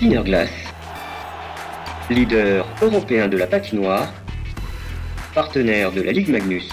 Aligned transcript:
Glass, 0.00 0.50
leader 2.10 2.66
européen 2.82 3.28
de 3.28 3.38
la 3.38 3.46
patinoire, 3.46 4.12
partenaire 5.34 5.90
de 5.90 6.02
la 6.02 6.12
Ligue 6.12 6.28
Magnus 6.28 6.68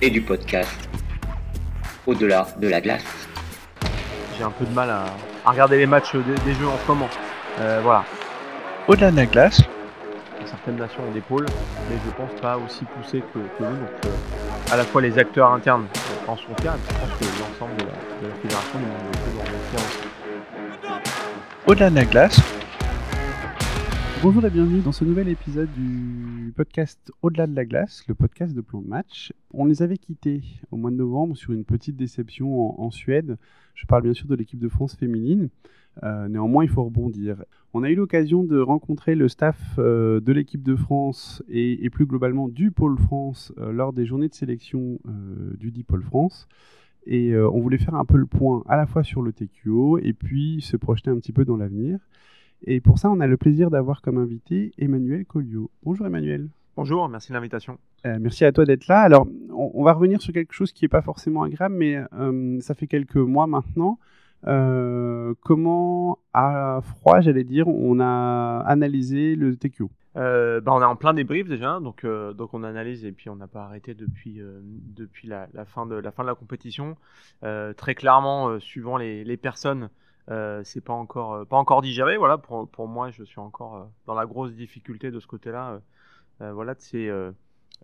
et 0.00 0.10
du 0.10 0.20
podcast 0.20 0.88
Au-delà 2.04 2.48
de 2.58 2.66
la 2.66 2.80
glace. 2.80 3.28
J'ai 4.36 4.42
un 4.42 4.50
peu 4.50 4.64
de 4.64 4.74
mal 4.74 4.90
à, 4.90 5.04
regarder 5.48 5.78
les 5.78 5.86
matchs 5.86 6.16
des, 6.16 6.54
jeux 6.54 6.66
en 6.66 6.78
ce 6.84 6.88
moment. 6.88 7.08
Euh, 7.60 7.78
voilà. 7.84 8.04
Au-delà 8.88 9.12
de 9.12 9.16
la 9.16 9.26
glace, 9.26 9.62
certaines 10.46 10.78
nations 10.78 11.04
ont 11.08 11.12
des 11.12 11.20
pôles, 11.20 11.46
mais 11.88 11.96
je 12.04 12.10
pense 12.10 12.40
pas 12.40 12.56
aussi 12.58 12.84
poussé 12.86 13.22
que, 13.32 13.38
nous. 13.38 13.66
Donc, 13.66 13.88
euh, 14.04 14.72
à 14.72 14.76
la 14.76 14.82
fois 14.82 15.00
les 15.00 15.16
acteurs 15.16 15.52
internes 15.52 15.86
en 16.26 16.36
sont 16.36 16.42
fiers, 16.60 16.70
et 16.70 16.92
je 16.92 16.98
pense 16.98 17.18
que 17.18 17.24
l'ensemble 17.40 17.76
de, 17.76 17.84
la, 18.28 18.34
fédération 18.42 18.78
du 18.80 18.84
monde 18.84 18.98
de 19.12 19.38
en 19.38 19.76
aussi. 19.76 20.07
Au-delà 21.68 21.90
de 21.90 21.96
la 21.96 22.06
glace. 22.06 22.40
Bonjour 24.22 24.42
et 24.42 24.48
bienvenue 24.48 24.80
dans 24.80 24.90
ce 24.90 25.04
nouvel 25.04 25.28
épisode 25.28 25.68
du 25.76 26.50
podcast 26.56 27.12
Au-delà 27.20 27.46
de 27.46 27.54
la 27.54 27.66
glace, 27.66 28.04
le 28.08 28.14
podcast 28.14 28.54
de 28.54 28.62
plan 28.62 28.80
de 28.80 28.88
match. 28.88 29.34
On 29.52 29.66
les 29.66 29.82
avait 29.82 29.98
quittés 29.98 30.40
au 30.70 30.78
mois 30.78 30.90
de 30.90 30.96
novembre 30.96 31.36
sur 31.36 31.52
une 31.52 31.66
petite 31.66 31.94
déception 31.94 32.80
en 32.80 32.90
Suède. 32.90 33.36
Je 33.74 33.84
parle 33.84 34.04
bien 34.04 34.14
sûr 34.14 34.26
de 34.28 34.34
l'équipe 34.34 34.58
de 34.58 34.70
France 34.70 34.96
féminine. 34.96 35.50
Euh, 36.04 36.26
néanmoins, 36.28 36.64
il 36.64 36.70
faut 36.70 36.84
rebondir. 36.84 37.44
On 37.74 37.82
a 37.82 37.90
eu 37.90 37.96
l'occasion 37.96 38.44
de 38.44 38.58
rencontrer 38.58 39.14
le 39.14 39.28
staff 39.28 39.60
euh, 39.78 40.20
de 40.20 40.32
l'équipe 40.32 40.62
de 40.62 40.74
France 40.74 41.42
et, 41.50 41.90
plus 41.90 42.06
globalement 42.06 42.48
du 42.48 42.70
Pôle 42.70 42.98
France 42.98 43.52
euh, 43.58 43.72
lors 43.72 43.92
des 43.92 44.06
journées 44.06 44.28
de 44.28 44.34
sélection 44.34 45.00
du 45.58 45.70
dit 45.70 45.84
Pôle 45.84 46.02
France. 46.02 46.48
Et 47.06 47.34
on 47.36 47.60
voulait 47.60 47.78
faire 47.78 47.94
un 47.94 48.04
peu 48.04 48.18
le 48.18 48.26
point 48.26 48.62
à 48.68 48.76
la 48.76 48.86
fois 48.86 49.02
sur 49.02 49.22
le 49.22 49.32
TQO 49.32 49.98
et 49.98 50.12
puis 50.12 50.60
se 50.60 50.76
projeter 50.76 51.10
un 51.10 51.16
petit 51.16 51.32
peu 51.32 51.44
dans 51.44 51.56
l'avenir. 51.56 51.98
Et 52.64 52.80
pour 52.80 52.98
ça, 52.98 53.10
on 53.10 53.20
a 53.20 53.26
le 53.26 53.36
plaisir 53.36 53.70
d'avoir 53.70 54.02
comme 54.02 54.18
invité 54.18 54.72
Emmanuel 54.78 55.24
Collio. 55.24 55.70
Bonjour 55.84 56.06
Emmanuel. 56.06 56.48
Bonjour, 56.76 57.08
merci 57.08 57.30
de 57.30 57.34
l'invitation. 57.34 57.78
merci 58.04 58.44
à 58.44 58.52
toi 58.52 58.64
d'être 58.66 58.88
là. 58.88 59.00
Alors, 59.00 59.26
on, 59.50 59.82
va 59.84 59.94
revenir 59.94 60.20
sur 60.20 60.34
quelque 60.34 60.52
chose 60.52 60.72
qui 60.72 60.84
n'est 60.84 60.90
pas 60.90 61.02
forcément 61.02 61.42
agréable, 61.44 61.76
mais 61.76 61.98
ça 62.60 62.74
fait 62.74 62.86
quelques 62.86 63.16
mois 63.16 63.46
maintenant 63.46 63.98
euh, 64.46 65.34
comment, 65.40 66.18
à 66.32 66.80
froid, 66.82 67.20
j'allais 67.20 67.44
dire, 67.44 67.66
on 67.68 67.98
a 68.00 68.62
analysé 68.66 69.34
le 69.34 69.56
TQO 69.56 69.90
euh, 70.16 70.60
bah 70.60 70.72
on 70.72 70.80
est 70.80 70.84
en 70.84 70.96
plein 70.96 71.14
débrief 71.14 71.48
déjà, 71.48 71.80
donc, 71.80 72.04
euh, 72.04 72.32
donc 72.32 72.54
on 72.54 72.64
analyse 72.64 73.04
et 73.04 73.12
puis 73.12 73.28
on 73.30 73.36
n'a 73.36 73.46
pas 73.46 73.64
arrêté 73.64 73.94
depuis, 73.94 74.40
depuis 74.62 75.28
la, 75.28 75.48
fin 75.66 75.86
de, 75.86 75.96
la 75.96 76.34
compétition. 76.34 76.96
très 77.76 77.94
clairement, 77.94 78.58
suivant 78.58 78.96
les, 78.96 79.36
personnes, 79.36 79.90
c'est 80.64 80.84
pas 80.84 80.94
encore, 80.94 81.46
pas 81.46 81.56
encore 81.56 81.82
digéré. 81.82 82.16
Voilà, 82.16 82.38
pour, 82.38 82.88
moi, 82.88 83.10
je 83.10 83.22
suis 83.24 83.40
encore 83.40 83.90
dans 84.06 84.14
la 84.14 84.26
grosse 84.26 84.52
difficulté 84.54 85.10
de 85.10 85.20
ce 85.20 85.26
côté-là. 85.26 85.80
voilà, 86.40 86.74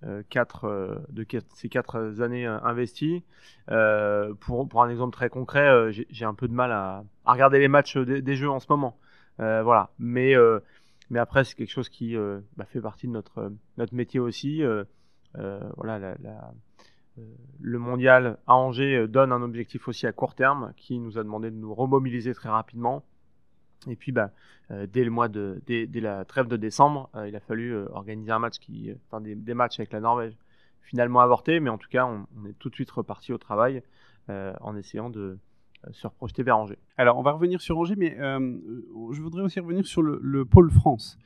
euh, 0.04 0.22
euh, 0.64 0.96
de 1.10 1.26
ces 1.54 1.68
quatre 1.68 2.20
années 2.20 2.46
euh, 2.46 2.58
investies. 2.62 3.24
pour, 4.40 4.82
un 4.82 4.90
exemple 4.90 5.14
très 5.14 5.28
concret, 5.28 5.92
j'ai 6.10 6.24
un 6.24 6.34
peu 6.34 6.48
de 6.48 6.52
mal 6.52 6.72
à, 6.72 7.04
regarder 7.24 7.58
les 7.58 7.68
matchs 7.68 7.96
des, 7.96 8.36
jeux 8.36 8.50
en 8.50 8.60
ce 8.60 8.66
moment. 8.68 8.98
voilà. 9.38 9.90
Mais, 9.98 10.34
mais 11.10 11.18
après, 11.18 11.44
c'est 11.44 11.54
quelque 11.54 11.70
chose 11.70 11.88
qui 11.88 12.16
bah, 12.56 12.64
fait 12.64 12.80
partie 12.80 13.06
de 13.06 13.12
notre, 13.12 13.52
notre 13.76 13.94
métier 13.94 14.20
aussi. 14.20 14.62
voilà, 15.34 15.98
la, 15.98 16.16
la, 16.22 16.54
le 17.60 17.78
mondial 17.78 18.38
à 18.46 18.56
Angers 18.56 19.06
donne 19.08 19.32
un 19.32 19.42
objectif 19.42 19.86
aussi 19.88 20.06
à 20.06 20.12
court 20.12 20.34
terme 20.34 20.72
qui 20.76 20.98
nous 20.98 21.18
a 21.18 21.22
demandé 21.22 21.50
de 21.50 21.56
nous 21.56 21.74
remobiliser 21.74 22.34
très 22.34 22.48
rapidement. 22.48 23.04
Et 23.88 23.96
puis, 23.96 24.12
bah, 24.12 24.30
euh, 24.70 24.86
dès 24.90 25.04
le 25.04 25.10
mois 25.10 25.28
de, 25.28 25.62
dès, 25.66 25.86
la 26.00 26.24
trêve 26.24 26.48
de 26.48 26.56
décembre, 26.56 27.10
euh, 27.14 27.28
il 27.28 27.36
a 27.36 27.40
fallu 27.40 27.74
euh, 27.74 27.86
organiser 27.90 28.32
un 28.32 28.38
match 28.38 28.58
qui, 28.58 28.90
des, 29.20 29.54
matchs 29.54 29.78
avec 29.78 29.92
la 29.92 30.00
Norvège, 30.00 30.36
finalement 30.82 31.20
avorté, 31.20 31.60
mais 31.60 31.70
en 31.70 31.78
tout 31.78 31.88
cas, 31.88 32.06
on, 32.06 32.46
est 32.46 32.58
tout 32.58 32.70
de 32.70 32.74
suite 32.74 32.90
reparti 32.90 33.32
au 33.32 33.38
travail 33.38 33.82
en 34.28 34.74
essayant 34.74 35.10
de 35.10 35.38
se 35.92 36.06
reprojeter 36.06 36.42
vers 36.42 36.58
Angers. 36.58 36.78
Alors, 36.96 37.18
on 37.18 37.22
va 37.22 37.32
revenir 37.32 37.60
sur 37.60 37.78
Angers, 37.78 37.96
mais 37.96 38.16
je 38.18 39.20
voudrais 39.20 39.42
aussi 39.42 39.60
revenir 39.60 39.86
sur 39.86 40.02
le, 40.02 40.44
pôle 40.44 40.70
France. 40.70 41.18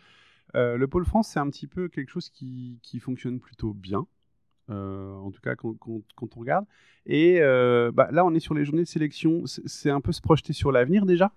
le 0.55 0.87
pôle 0.87 1.05
France, 1.05 1.29
c'est 1.29 1.41
un 1.41 1.49
petit 1.49 1.67
peu 1.67 1.89
quelque 1.89 2.11
chose 2.11 2.31
qui, 2.31 2.79
qui 2.83 2.99
fonctionne 2.99 3.41
plutôt 3.41 3.75
bien. 3.75 4.07
en 4.69 5.31
tout 5.31 5.41
cas 5.41 5.55
quand, 5.55 5.75
quand, 5.79 6.37
on 6.37 6.41
regarde. 6.41 6.65
Et 7.07 7.41
bah, 7.41 8.09
là, 8.11 8.25
on 8.25 8.35
est 8.35 8.41
sur 8.41 8.55
les 8.55 8.65
journées 8.65 8.85
de 8.85 8.89
sélection. 8.89 9.43
C'est 9.47 9.91
un 9.91 10.01
peu 10.01 10.13
se 10.13 10.21
projeter 10.21 10.53
sur 10.53 10.73
l'avenir 10.73 11.07
déjà? 11.07 11.33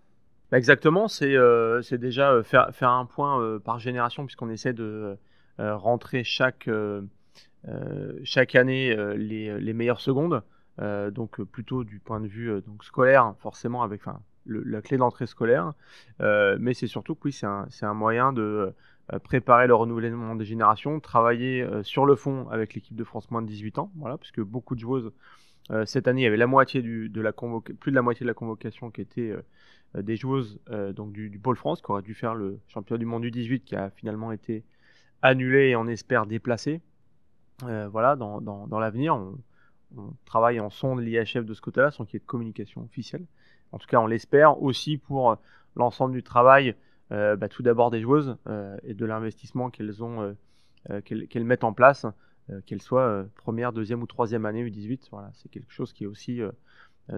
Bah, 0.52 0.58
exactement, 0.58 1.08
c'est 1.08 1.34
euh, 1.34 1.82
déjà 1.94 2.34
euh, 2.34 2.44
faire, 2.44 2.70
faire 2.74 2.90
un 2.90 3.06
point 3.06 3.42
euh, 3.42 3.58
par 3.58 3.80
génération, 3.80 4.26
puisqu'on 4.26 4.50
essaie 4.50 4.74
de 4.74 5.18
rentrer 5.58 6.24
chaque, 6.24 6.68
chaque 8.24 8.56
année 8.56 8.96
les, 9.16 9.60
les, 9.60 9.74
meilleures 9.74 10.02
secondes. 10.02 10.42
Donc 10.80 11.42
plutôt 11.44 11.84
du 11.84 12.00
point 12.00 12.20
de 12.20 12.28
vue 12.28 12.62
donc 12.62 12.84
scolaire, 12.84 13.36
forcément 13.40 13.84
avec 13.84 14.02
la 14.46 14.82
clé 14.82 14.98
d'entrée 14.98 15.28
scolaire. 15.28 15.74
mais 16.20 16.74
c'est 16.74 16.88
surtout 16.88 17.16
que 17.16 17.22
oui, 17.26 17.32
c'est 17.32 17.46
un, 17.46 17.68
un, 17.82 17.94
moyen 17.94 18.34
de 18.34 18.74
préparer 19.24 19.68
le 19.68 19.76
renouvellement 19.76 20.36
des 20.36 20.46
générations, 20.46 21.00
travailler 21.00 21.68
sur 21.84 22.06
le 22.06 22.16
fond 22.16 22.48
avec 22.50 22.74
l'équipe 22.74 22.96
de 22.96 23.04
France 23.04 23.30
moins 23.30 23.42
de 23.42 23.48
18 23.48 23.78
ans, 23.78 23.92
voilà, 23.98 24.18
puisque 24.18 24.42
beaucoup 24.42 24.74
de 24.76 24.80
joueuses 24.80 25.12
cette 25.86 26.08
année, 26.08 26.22
il 26.22 26.24
y 26.24 26.28
avait 26.28 26.38
la 26.38 26.48
moitié 26.48 26.82
du, 26.82 27.10
de 27.10 27.22
la 27.22 27.32
plus 27.32 27.92
de 27.92 27.96
la 27.96 28.02
moitié 28.02 28.24
de 28.24 28.28
la 28.28 28.34
convocation 28.34 28.90
qui 28.90 29.02
était 29.02 29.36
euh, 29.96 30.02
des 30.02 30.16
joueuses 30.16 30.60
euh, 30.70 30.94
donc 30.94 31.12
du, 31.12 31.40
Pôle 31.40 31.56
France 31.56 31.82
qui 31.82 31.92
auraient 31.92 32.02
dû 32.02 32.14
faire 32.14 32.36
le 32.36 32.60
championnat 32.68 33.00
du 33.00 33.06
monde 33.06 33.24
du 33.24 33.32
18 33.32 33.64
qui 33.64 33.76
a 33.76 33.90
finalement 33.90 34.32
été 34.32 34.64
annulé 35.22 35.70
et 35.70 35.76
on 35.76 35.88
espère 35.88 36.26
déplacé. 36.26 36.82
Euh, 37.64 37.88
voilà, 37.90 38.16
dans, 38.16 38.42
dans, 38.42 38.80
l'avenir, 38.80 39.16
on, 39.16 39.38
travaille 40.26 40.60
en 40.60 40.70
son 40.70 40.96
de 40.96 41.02
l'IHF 41.02 41.46
de 41.46 41.54
ce 41.54 41.62
côté-là, 41.62 41.92
sans 41.92 42.06
qu'il 42.06 42.16
y 42.16 42.18
ait 42.18 42.20
de 42.20 42.26
communication 42.26 42.82
officielle. 42.82 43.26
En 43.72 43.78
tout 43.78 43.88
cas, 43.88 44.00
on 44.00 44.08
l'espère 44.08 44.62
aussi 44.62 44.98
pour 44.98 45.38
l'ensemble 45.76 46.14
du 46.14 46.24
travail, 46.24 46.76
bah, 47.10 47.48
tout 47.50 47.64
d'abord 47.64 47.92
des 47.92 48.02
joueuses 48.02 48.38
et 48.84 48.94
de 48.94 49.06
l'investissement 49.06 49.70
qu'elles 49.70 50.04
ont, 50.04 50.36
qu'elles 51.06 51.44
mettent 51.46 51.64
en 51.64 51.74
place, 51.74 52.06
qu'elles 52.66 52.82
soient 52.82 53.26
première, 53.36 53.72
deuxième 53.72 54.02
ou 54.02 54.08
troisième 54.08 54.46
année 54.46 54.64
U18. 54.64 55.08
Voilà, 55.12 55.32
c'est 55.34 55.50
quelque 55.50 55.72
chose 55.72 55.94
qui 55.94 56.04
est 56.04 56.08
aussi 56.08 56.42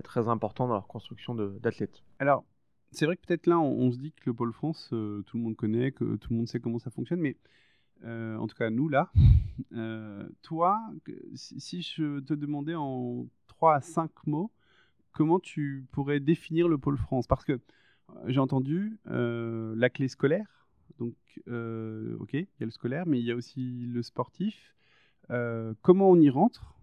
très 0.04 0.28
important 0.28 0.68
dans 0.68 0.76
leur 0.76 0.88
construction 0.88 1.34
d'athlètes. 1.34 2.04
Alors, 2.20 2.44
c'est 2.94 3.06
vrai 3.06 3.18
que 3.18 3.26
peut-être 3.26 3.48
là, 3.48 3.60
on, 3.60 3.92
se 3.92 3.98
dit 3.98 4.12
que 4.12 4.22
le 4.28 4.34
Pôle 4.34 4.54
France, 4.54 4.90
euh, 4.94 5.24
tout 5.26 5.38
le 5.38 5.44
monde 5.44 5.56
connaît, 5.56 5.92
que 5.92 6.16
tout 6.16 6.32
le 6.32 6.38
monde 6.38 6.48
sait 6.48 6.60
comment 6.60 6.80
ça 6.80 6.92
fonctionne, 6.92 7.20
mais 7.20 7.38
euh, 8.04 8.38
en 8.38 8.48
tout 8.48 8.56
cas, 8.56 8.70
nous, 8.70 8.90
là, 8.90 9.12
euh, 9.74 10.28
toi, 10.42 10.80
si, 11.36 11.82
je 11.82 12.20
te 12.20 12.34
demandais 12.34 12.76
en 12.76 13.28
3 13.48 13.76
à 13.76 13.82
5 13.82 14.12
mots, 14.26 14.52
comment 15.12 15.40
tu 15.40 15.86
pourrais 15.92 16.20
définir 16.20 16.68
le 16.68 16.78
Pôle 16.78 16.98
France? 16.98 17.28
Parce 17.28 17.46
que 17.46 17.60
j'ai 18.28 18.40
entendu 18.40 19.00
la 19.06 19.90
clé 19.90 20.08
scolaire, 20.08 20.68
donc, 21.00 21.16
ok, 21.48 22.34
il 22.34 22.48
y 22.60 22.64
a 22.64 22.66
le 22.66 22.72
scolaire, 22.72 23.06
mais 23.06 23.20
il 23.20 23.26
y 23.26 23.32
a 23.32 23.36
aussi 23.36 23.86
le 23.86 24.04
sportif. 24.04 24.76
comment 25.82 26.10
on 26.10 26.20
y 26.20 26.30
rentre? 26.30 26.76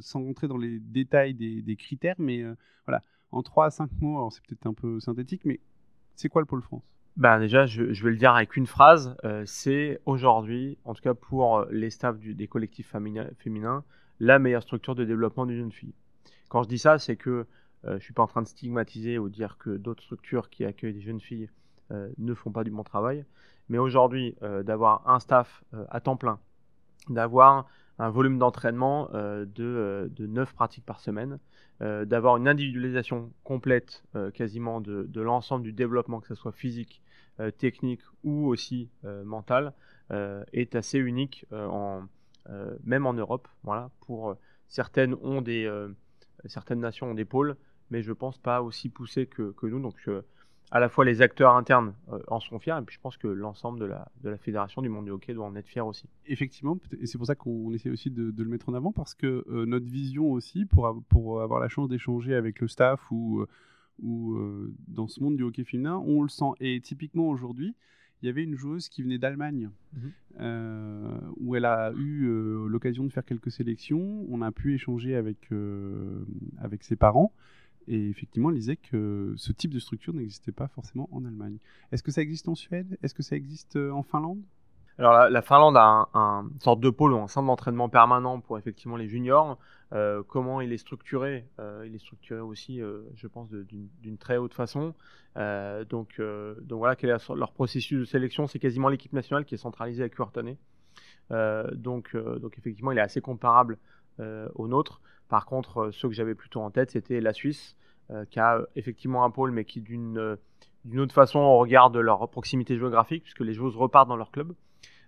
Sans 0.00 0.22
rentrer 0.22 0.48
dans 0.48 0.56
les 0.56 0.80
détails 0.80 1.34
des, 1.34 1.60
des 1.60 1.76
critères, 1.76 2.16
mais 2.18 2.44
voilà, 2.86 3.02
en 3.32 3.42
3 3.42 3.66
à 3.66 3.70
5 3.70 3.90
mots, 4.00 4.30
c'est 4.30 4.42
peut-être 4.46 4.66
un 4.66 4.74
peu 4.74 5.00
synthétique, 5.00 5.44
mais 5.44 5.60
c'est 6.14 6.28
quoi 6.28 6.40
le 6.40 6.46
pôle 6.46 6.62
France? 6.62 6.84
Ben 7.16 7.38
déjà, 7.40 7.66
je, 7.66 7.82
vais 7.82 8.10
le 8.10 8.16
dire 8.16 8.34
avec 8.34 8.56
une 8.56 8.66
phrase, 8.66 9.16
euh, 9.24 9.42
c'est 9.44 10.00
aujourd'hui, 10.06 10.78
en 10.84 10.94
tout 10.94 11.02
cas 11.02 11.14
pour 11.14 11.66
les 11.70 11.90
staffs 11.90 12.18
des 12.18 12.48
collectifs 12.48 12.94
féminins, 13.38 13.84
la 14.18 14.38
meilleure 14.38 14.62
structure 14.62 14.94
de 14.94 15.04
développement 15.04 15.44
d'une 15.44 15.58
jeune 15.58 15.72
fille. 15.72 15.94
Quand 16.48 16.62
je 16.62 16.68
dis 16.68 16.78
ça, 16.78 16.98
c'est 16.98 17.16
que 17.16 17.46
euh, 17.84 17.98
je 17.98 18.04
suis 18.04 18.14
pas 18.14 18.22
en 18.22 18.26
train 18.26 18.42
de 18.42 18.46
stigmatiser 18.46 19.18
ou 19.18 19.28
dire 19.28 19.58
que 19.58 19.76
d'autres 19.76 20.02
structures 20.02 20.48
qui 20.48 20.64
accueillent 20.64 20.94
des 20.94 21.02
jeunes 21.02 21.20
filles 21.20 21.50
euh, 21.90 22.08
ne 22.16 22.32
font 22.32 22.50
pas 22.50 22.64
du 22.64 22.70
bon 22.70 22.82
travail, 22.82 23.24
mais 23.68 23.78
aujourd'hui, 23.78 24.34
d'avoir 24.64 25.08
un 25.08 25.20
staff 25.20 25.64
à 25.88 26.00
temps 26.00 26.16
plein, 26.16 26.38
d'avoir 27.08 27.66
un 28.02 28.10
volume 28.10 28.38
d'entraînement 28.38 29.08
de, 29.12 30.10
de 30.10 30.26
9 30.26 30.54
pratiques 30.54 30.84
par 30.84 31.00
semaine, 31.00 31.38
euh, 31.82 32.04
d'avoir 32.04 32.36
une 32.36 32.46
individualisation 32.46 33.32
complète 33.42 34.04
euh, 34.14 34.30
quasiment 34.30 34.80
de, 34.80 35.20
l'ensemble 35.20 35.64
du 35.64 35.72
développement, 35.72 36.20
que 36.20 36.28
ce 36.28 36.36
soit 36.36 36.52
physique, 36.52 37.02
euh, 37.40 37.50
technique 37.50 38.02
ou 38.22 38.46
aussi 38.46 38.88
mental, 39.24 39.72
est 40.52 40.74
assez 40.74 40.98
unique, 40.98 41.46
même 42.84 43.06
en 43.06 43.14
Europe. 43.14 43.48
Voilà, 43.62 43.90
pour 44.00 44.36
certaines 44.68 45.14
ont 45.22 45.40
des, 45.40 45.66
certaines 46.44 46.80
nations 46.80 47.12
ont 47.12 47.14
des 47.14 47.24
pôles, 47.24 47.56
mais 47.90 48.02
je 48.02 48.12
pense 48.12 48.36
pas 48.36 48.60
aussi 48.60 48.90
poussés 48.90 49.26
que, 49.26 49.52
que 49.52 49.66
nous. 49.66 49.80
Donc 49.80 49.96
à 50.72 50.80
la 50.80 50.88
fois 50.88 51.04
les 51.04 51.20
acteurs 51.20 51.54
internes 51.54 51.92
euh, 52.10 52.18
en 52.28 52.40
sont 52.40 52.58
fiers, 52.58 52.78
et 52.80 52.82
puis 52.82 52.96
je 52.96 53.00
pense 53.00 53.18
que 53.18 53.28
l'ensemble 53.28 53.78
de 53.78 53.84
la, 53.84 54.10
de 54.22 54.30
la 54.30 54.38
fédération 54.38 54.80
du 54.80 54.88
monde 54.88 55.04
du 55.04 55.10
hockey 55.10 55.34
doit 55.34 55.44
en 55.44 55.54
être 55.54 55.68
fier 55.68 55.86
aussi. 55.86 56.08
Effectivement, 56.26 56.78
et 56.98 57.06
c'est 57.06 57.18
pour 57.18 57.26
ça 57.26 57.34
qu'on 57.34 57.72
essaie 57.72 57.90
aussi 57.90 58.10
de, 58.10 58.32
le 58.36 58.48
mettre 58.48 58.70
en 58.70 58.74
avant, 58.74 58.90
parce 58.90 59.14
que 59.14 59.44
euh, 59.48 59.66
notre 59.66 59.86
vision 59.86 60.32
aussi, 60.32 60.64
pour, 60.64 61.04
pour 61.10 61.42
avoir 61.42 61.60
la 61.60 61.68
chance 61.68 61.90
d'échanger 61.90 62.34
avec 62.34 62.58
le 62.60 62.68
staff 62.68 63.10
ou, 63.10 63.44
ou 64.02 64.38
dans 64.88 65.08
ce 65.08 65.22
monde 65.22 65.36
du 65.36 65.42
hockey 65.42 65.64
féminin, 65.64 66.02
on 66.06 66.22
le 66.22 66.30
sent. 66.30 66.52
Et 66.60 66.80
typiquement 66.80 67.28
aujourd'hui, 67.28 67.76
il 68.22 68.26
y 68.26 68.28
avait 68.30 68.42
une 68.42 68.56
joueuse 68.56 68.88
qui 68.88 69.02
venait 69.02 69.18
d'Allemagne, 69.18 69.68
mhm. 69.92 71.32
où 71.36 71.54
elle 71.54 71.66
a 71.66 71.92
eu 71.92 72.26
l'occasion 72.66 73.04
de 73.04 73.12
faire 73.12 73.24
quelques 73.24 73.50
sélections. 73.50 74.24
On 74.30 74.40
a 74.40 74.50
pu 74.50 74.74
échanger 74.74 75.16
avec, 75.16 75.50
avec 76.58 76.82
ses 76.82 76.96
parents. 76.96 77.32
Et 77.88 78.08
effectivement, 78.08 78.50
elle 78.50 78.56
disait 78.56 78.76
que 78.76 79.34
ce 79.36 79.52
type 79.52 79.72
de 79.72 79.78
structure 79.78 80.14
n'existait 80.14 80.52
pas 80.52 80.68
forcément 80.68 81.08
en 81.12 81.24
Allemagne. 81.24 81.58
Est-ce 81.90 82.02
que 82.02 82.10
ça 82.12 82.22
existe 82.22 82.48
en 82.48 82.54
Suède? 82.54 82.98
Est-ce 83.02 83.14
que 83.14 83.22
ça 83.22 83.36
existe 83.36 83.76
en 83.76 84.02
Finlande? 84.02 84.42
Alors 84.98 85.30
la, 85.30 85.42
Finlande 85.42 85.76
a 85.76 86.08
un, 86.12 86.50
sorte 86.60 86.80
de 86.80 86.90
pôle 86.90 87.14
ou 87.14 87.18
un 87.18 87.28
centre 87.28 87.46
d'entraînement 87.46 87.88
permanent 87.88 88.40
pour 88.40 88.58
effectivement 88.58 88.96
les 88.96 89.08
juniors. 89.08 89.58
Euh, 89.92 90.22
comment 90.26 90.60
il 90.60 90.72
est 90.72 90.78
structuré? 90.78 91.46
Euh, 91.58 91.84
Il 91.86 91.94
est 91.94 91.98
structuré 91.98 92.40
aussi, 92.40 92.80
euh, 92.80 93.02
je 93.14 93.26
pense, 93.26 93.50
d'une 93.50 94.18
très 94.18 94.36
haute 94.36 94.54
façon. 94.54 94.94
donc, 95.34 96.20
voilà, 96.70 96.96
quel 96.96 97.10
est 97.10 97.28
leur 97.34 97.52
processus 97.52 98.00
de 98.00 98.04
sélection? 98.04 98.46
C'est 98.46 98.58
quasiment 98.58 98.88
l'équipe 98.88 99.12
nationale 99.12 99.44
qui 99.44 99.54
est 99.54 99.58
centralisée 99.58 100.04
à 100.04 100.08
Cuartone. 100.08 100.56
donc, 101.30 102.14
donc 102.16 102.58
effectivement, 102.58 102.92
il 102.92 102.98
est 102.98 103.02
assez 103.02 103.20
comparable 103.20 103.78
au 104.18 104.68
nôtre. 104.68 105.00
Par 105.32 105.46
contre, 105.46 105.90
ceux 105.92 106.08
que 106.08 106.14
j'avais 106.14 106.34
plutôt 106.34 106.60
en 106.60 106.70
tête, 106.70 106.90
c'était 106.90 107.22
la 107.22 107.32
Suisse, 107.32 107.74
qui 108.28 108.38
a 108.38 108.60
effectivement 108.76 109.24
un 109.24 109.30
pôle, 109.30 109.50
mais 109.50 109.64
qui 109.64 109.80
d'une 109.80 111.00
autre 111.00 111.14
façon, 111.14 111.38
on 111.38 111.56
regarde 111.56 111.96
leur 111.96 112.28
proximité 112.28 112.76
géographique, 112.76 113.22
puisque 113.22 113.40
les 113.40 113.54
joueuses 113.54 113.74
repartent 113.74 114.10
dans 114.10 114.16
leur 114.16 114.30
club. 114.30 114.52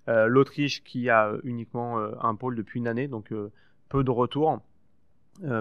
Euh, 0.08 0.26
L'Autriche 0.26 0.82
qui 0.82 1.10
a 1.10 1.32
uniquement 1.44 1.98
euh, 1.98 2.12
un 2.22 2.34
pôle 2.36 2.56
depuis 2.56 2.78
une 2.78 2.88
année, 2.88 3.06
donc 3.06 3.32
euh, 3.32 3.52
peu 3.90 4.02
de 4.02 4.10
retours. 4.10 4.60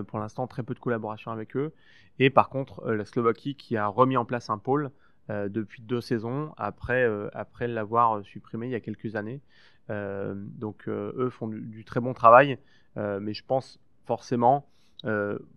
pour 0.07 0.19
l'instant, 0.19 0.48
très 0.48 0.63
peu 0.63 0.74
de 0.74 0.80
collaboration 0.80 1.31
avec 1.31 1.57
eux. 1.57 1.74
Et 2.19 2.30
par 2.30 2.48
contre, 2.48 2.89
la 2.89 3.04
Slovaquie 3.04 3.56
qui 3.56 3.75
a 3.75 3.88
remis 3.88 4.15
en 4.15 4.25
place 4.25 4.50
un 4.50 4.60
pôle 4.60 4.92
depuis 5.30 5.81
deux 5.81 6.01
saisons 6.01 6.54
après, 6.57 7.10
après 7.33 7.68
l'avoir 7.68 8.24
supprimé 8.24 8.68
il 8.68 8.71
y 8.71 8.75
a 8.75 8.80
quelques 8.80 9.15
années. 9.15 9.42
donc 9.89 10.88
eux 10.88 11.30
font 11.31 11.48
du, 11.48 11.83
très 11.86 12.01
bon 12.01 12.13
travail, 12.13 12.60
mais 12.95 13.33
je 13.33 13.44
pense 13.44 13.80
forcément 14.05 14.67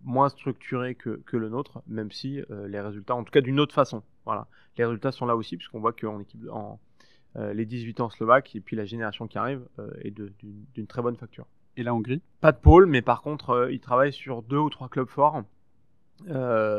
moins 0.03 0.27
structuré 0.27 0.95
que, 0.95 1.21
que, 1.25 1.37
le 1.37 1.47
nôtre, 1.47 1.81
même 1.87 2.11
si 2.11 2.41
les 2.67 2.81
résultats, 2.81 3.15
en 3.15 3.23
tout 3.23 3.31
cas 3.31 3.41
d'une 3.41 3.59
autre 3.61 3.73
façon. 3.73 4.03
Voilà, 4.25 4.47
les 4.77 4.83
résultats 4.83 5.13
sont 5.13 5.25
là 5.25 5.37
aussi, 5.37 5.55
puisqu'on 5.55 5.79
voit 5.79 5.93
qu'en 5.93 6.19
équipe, 6.19 6.49
en, 6.51 6.79
euh, 7.37 7.53
les 7.53 7.65
18 7.65 7.99
ans 7.99 8.09
slovaques 8.09 8.55
et 8.55 8.61
puis 8.61 8.75
la 8.75 8.85
génération 8.85 9.27
qui 9.27 9.37
arrive 9.37 9.61
euh, 9.77 9.91
est 10.01 10.11
d'une 10.11 10.87
très 10.87 11.01
bonne 11.01 11.17
facture. 11.17 11.45
Et 11.75 11.83
la 11.83 11.93
Hongrie? 11.93 12.21
Pas 12.41 12.51
de 12.51 12.57
pôle, 12.57 12.87
mais 12.87 13.03
par 13.03 13.21
contre, 13.21 13.51
euh, 13.51 13.71
ils 13.71 13.79
travaillent 13.79 14.13
sur 14.13 14.41
deux 14.41 14.57
ou 14.57 14.69
trois 14.69 14.89
clubs 14.89 15.09
forts. 15.09 15.43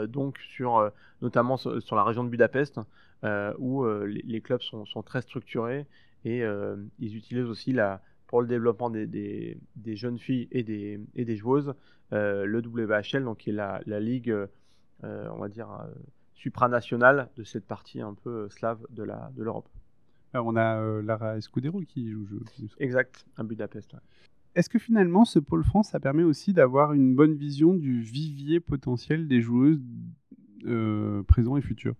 donc 0.08 0.38
sur 0.38 0.90
notamment 1.22 1.56
sur, 1.56 1.94
la 1.94 2.02
région 2.02 2.24
de 2.24 2.28
Budapest 2.28 2.80
où 3.58 3.86
les, 4.04 4.40
clubs 4.40 4.62
sont, 4.62 5.02
très 5.04 5.22
structurés 5.22 5.86
et 6.24 6.42
ils 6.98 7.16
utilisent 7.16 7.48
aussi 7.48 7.72
la, 7.72 8.02
pour 8.28 8.40
le 8.40 8.46
développement 8.46 8.90
des, 8.90 9.58
jeunes 9.86 10.18
filles 10.18 10.46
et 10.52 10.62
des, 10.62 11.00
et 11.16 11.24
des 11.24 11.36
joueuses 11.36 11.74
le 12.12 12.60
WHL 12.60 13.24
donc 13.24 13.38
qui 13.38 13.50
est 13.50 13.52
la, 13.52 14.00
ligue 14.00 14.32
on 15.02 15.38
va 15.38 15.48
dire 15.48 15.68
supranationale 16.34 17.28
de 17.36 17.42
cette 17.42 17.66
partie 17.66 18.00
un 18.00 18.14
peu 18.14 18.48
slave 18.48 18.78
de 18.90 19.02
l'Europe. 19.42 19.68
Ah, 20.34 20.42
on 20.42 20.56
a 20.56 20.80
euh, 20.80 21.02
Lara 21.02 21.36
Escudero 21.38 21.80
qui 21.80 22.10
joue. 22.10 22.26
Exact, 22.78 23.26
à 23.36 23.42
Budapest. 23.42 23.96
Est-ce 24.54 24.68
que 24.68 24.78
finalement, 24.78 25.24
ce 25.24 25.38
pôle 25.38 25.64
France, 25.64 25.90
ça 25.90 26.00
permet 26.00 26.22
aussi 26.22 26.52
d'avoir 26.52 26.92
une 26.92 27.14
bonne 27.14 27.34
vision 27.34 27.74
du 27.74 28.00
vivier 28.00 28.60
potentiel 28.60 29.26
des 29.26 29.40
joueuses 29.40 29.80
euh, 30.66 31.22
présents 31.22 31.56
et 31.56 31.62
futurs 31.62 31.94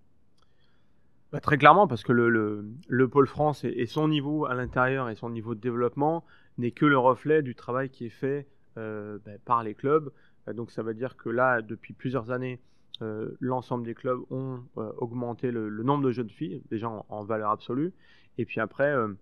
bah, 1.32 1.40
Très 1.40 1.58
clairement, 1.58 1.86
parce 1.86 2.02
que 2.02 2.12
le, 2.12 3.08
pôle 3.08 3.26
France 3.26 3.64
et, 3.64 3.86
son 3.86 4.08
niveau 4.08 4.46
à 4.46 4.54
l'intérieur 4.54 5.08
et 5.08 5.14
son 5.14 5.30
niveau 5.30 5.54
de 5.54 5.60
développement 5.60 6.25
n'est 6.58 6.72
que 6.72 6.86
le 6.86 6.98
reflet 6.98 7.42
du 7.42 7.54
travail 7.54 7.90
qui 7.90 8.06
est 8.06 8.10
fait 8.10 8.46
euh, 8.76 9.19
bah, 9.25 9.32
par 9.44 9.62
les 9.62 9.75
clubs. 9.75 10.12
donc 10.52 10.70
ça 10.70 10.82
veut 10.82 10.94
dire 10.94 11.16
que 11.16 11.28
là, 11.28 11.62
depuis 11.62 11.94
plusieurs 11.94 12.30
années, 12.30 12.60
euh, 13.00 13.36
l'ensemble 13.40 13.84
des 13.84 13.94
clubs 13.94 14.20
ont 14.30 14.60
euh, 14.76 14.90
augmenté 14.98 15.52
le, 15.52 15.70
nombre 15.84 16.04
de 16.04 16.10
jeunes 16.10 16.30
filles, 16.30 16.62
déjà 16.70 16.88
en, 16.88 17.25
valeur 17.25 17.50
absolue. 17.50 17.92
Et 18.38 18.44
puis 18.44 18.60
après, 18.60 18.92
euh, 18.92 19.14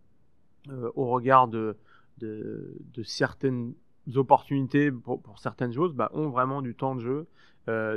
au 0.95 1.09
regard 1.09 1.49
de, 1.49 1.77
certaines 3.05 3.75
opportunités 4.15 4.91
pour, 4.91 5.39
certaines 5.39 5.73
choses, 5.73 5.93
bah, 5.93 6.11
ont 6.15 6.31
vraiment 6.31 6.63
du 6.63 6.75
temps 6.75 6.95
de 6.95 7.01
jeu, 7.01 7.27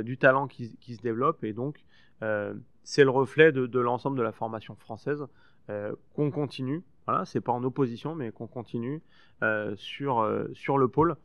du 0.02 0.18
talent 0.18 0.48
qui, 0.48 0.66
se 0.66 1.00
développe. 1.00 1.44
Et 1.44 1.52
donc, 1.52 1.84
c'est 2.82 3.04
le 3.04 3.10
reflet 3.10 3.52
de, 3.52 3.78
l'ensemble 3.78 4.16
de 4.16 4.22
la 4.22 4.32
formation 4.32 4.74
française 4.74 5.26
qu'on 6.14 6.30
continue. 6.32 6.82
Voilà, 7.06 7.24
c'est 7.24 7.40
pas 7.40 7.52
en 7.52 7.62
opposition, 7.62 8.14
mais 8.14 8.32
qu'on 8.32 8.48
continue 8.48 9.02
sur, 9.76 10.46
sur 10.54 10.78
le 10.78 10.88
pôle. 10.88 11.16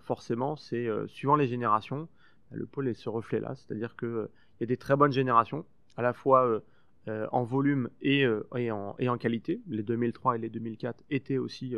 forcément, 0.00 0.56
c'est 0.56 0.88
suivant 1.08 1.36
les 1.36 1.48
générations 1.48 2.08
le 2.52 2.66
pôle 2.66 2.88
est 2.88 2.94
ce 2.94 3.08
reflet-là, 3.08 3.54
c'est-à-dire 3.56 3.96
qu'il 3.96 4.08
euh, 4.08 4.30
y 4.60 4.64
a 4.64 4.66
des 4.66 4.76
très 4.76 4.96
bonnes 4.96 5.12
générations, 5.12 5.64
à 5.96 6.02
la 6.02 6.12
fois 6.12 6.46
euh, 6.46 6.60
euh, 7.08 7.26
en 7.32 7.44
volume 7.44 7.88
et, 8.00 8.24
et, 8.56 8.70
en, 8.70 9.18
qualité. 9.18 9.60
Les 9.68 9.82
2003 9.82 10.36
et 10.36 10.38
les 10.38 10.50
2004 10.50 11.04
étaient 11.10 11.38
aussi 11.38 11.74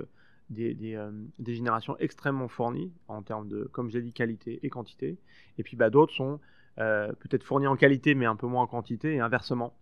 des, 0.48 0.74
des, 0.74 1.54
générations 1.54 1.96
extrêmement 1.98 2.48
fournies 2.48 2.92
en 3.08 3.22
termes 3.22 3.48
de, 3.48 3.64
comme 3.64 3.90
j'ai 3.90 4.00
dit, 4.00 4.12
qualité 4.12 4.58
et 4.62 4.70
quantité. 4.70 5.18
Et 5.58 5.62
puis 5.62 5.76
bah, 5.76 5.90
d'autres 5.90 6.14
sont 6.14 6.40
peut-être 6.78 7.42
fournies 7.42 7.66
en 7.66 7.76
qualité 7.76 8.14
mais 8.14 8.26
un 8.26 8.36
peu 8.36 8.46
moins 8.46 8.62
en 8.62 8.66
quantité 8.66 9.14
et 9.14 9.20
inversement. 9.20 9.74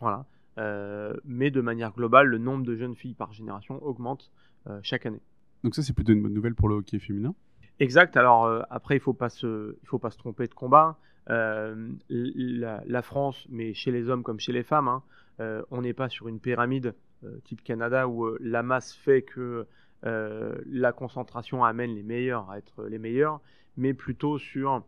Voilà. 0.00 0.26
mais 1.24 1.50
de 1.50 1.60
manière 1.60 1.92
globale, 1.92 2.26
le 2.28 2.38
nombre 2.38 2.64
de 2.64 2.76
jeunes 2.76 2.94
filles 2.94 3.14
par 3.14 3.32
génération 3.32 3.82
augmente 3.84 4.30
chaque 4.82 5.06
année. 5.06 5.22
Donc 5.64 5.74
ça, 5.74 5.82
c'est 5.82 5.92
plutôt 5.92 6.12
une 6.12 6.22
bonne 6.22 6.34
nouvelle 6.34 6.54
pour 6.54 6.68
le 6.68 6.76
hockey 6.76 6.98
féminin 6.98 7.34
Exact. 7.80 8.16
Alors 8.16 8.44
euh, 8.44 8.62
après, 8.70 8.96
il 8.96 9.00
faut 9.00 9.14
pas 9.14 9.30
se, 9.30 9.76
il 9.82 9.88
faut 9.88 9.98
pas 9.98 10.10
se 10.10 10.18
tromper 10.18 10.46
de 10.46 10.54
combat. 10.54 10.98
Euh, 11.28 11.92
la, 12.08 13.02
France, 13.02 13.46
mais 13.50 13.72
chez 13.74 13.90
les 13.90 14.08
hommes 14.08 14.22
comme 14.22 14.40
chez 14.40 14.52
les 14.52 14.62
femmes, 14.62 14.88
hein, 14.88 15.02
euh, 15.40 15.62
on 15.70 15.82
n'est 15.82 15.94
pas 15.94 16.08
sur 16.08 16.28
une 16.28 16.40
pyramide 16.40 16.94
type 17.44 17.62
Canada 17.62 18.08
où 18.08 18.34
la 18.40 18.62
masse 18.62 18.94
fait 18.94 19.20
que 19.20 19.66
la 20.02 20.92
concentration 20.92 21.64
amène 21.64 21.94
les 21.94 22.02
meilleurs 22.02 22.50
à 22.50 22.56
être 22.56 22.84
les 22.84 22.98
meilleurs, 22.98 23.42
mais 23.76 23.92
plutôt 23.92 24.38
sur 24.38 24.82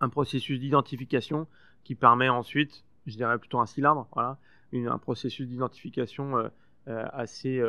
un 0.00 0.08
processus 0.08 0.58
d'identification 0.60 1.46
qui 1.84 1.94
permet 1.94 2.28
ensuite, 2.28 2.84
je 3.06 3.16
dirais 3.16 3.38
plutôt 3.38 3.60
un 3.60 3.66
cylindre, 3.66 4.08
voilà, 4.12 4.38
un 4.72 4.98
processus 4.98 5.48
d'identification 5.48 6.50
assez, 6.86 7.62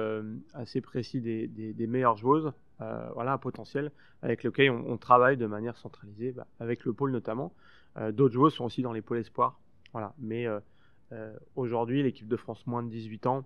assez 0.53 0.81
précis 0.81 1.21
des, 1.21 1.87
meilleures 1.87 2.17
joueuses 2.17 2.53
euh, 2.81 3.09
voilà, 3.13 3.33
un 3.33 3.37
potentiel 3.37 3.91
avec 4.23 4.43
lequel 4.43 4.71
on, 4.71 4.97
travaille 4.97 5.37
de 5.37 5.45
manière 5.45 5.77
centralisée, 5.77 6.31
bah, 6.31 6.47
avec 6.59 6.83
le 6.83 6.93
pôle 6.93 7.11
notamment. 7.11 7.53
Euh, 7.97 8.11
d'autres 8.11 8.33
joueurs 8.33 8.51
sont 8.51 8.65
aussi 8.65 8.81
dans 8.81 8.93
les 8.93 9.01
pôles 9.01 9.19
espoirs. 9.19 9.59
Voilà. 9.91 10.15
Mais 10.17 10.47
euh, 10.47 11.33
aujourd'hui, 11.55 12.01
l'équipe 12.01 12.27
de 12.27 12.37
France 12.37 12.65
moins 12.65 12.81
de 12.81 12.89
18 12.89 13.27
ans, 13.27 13.45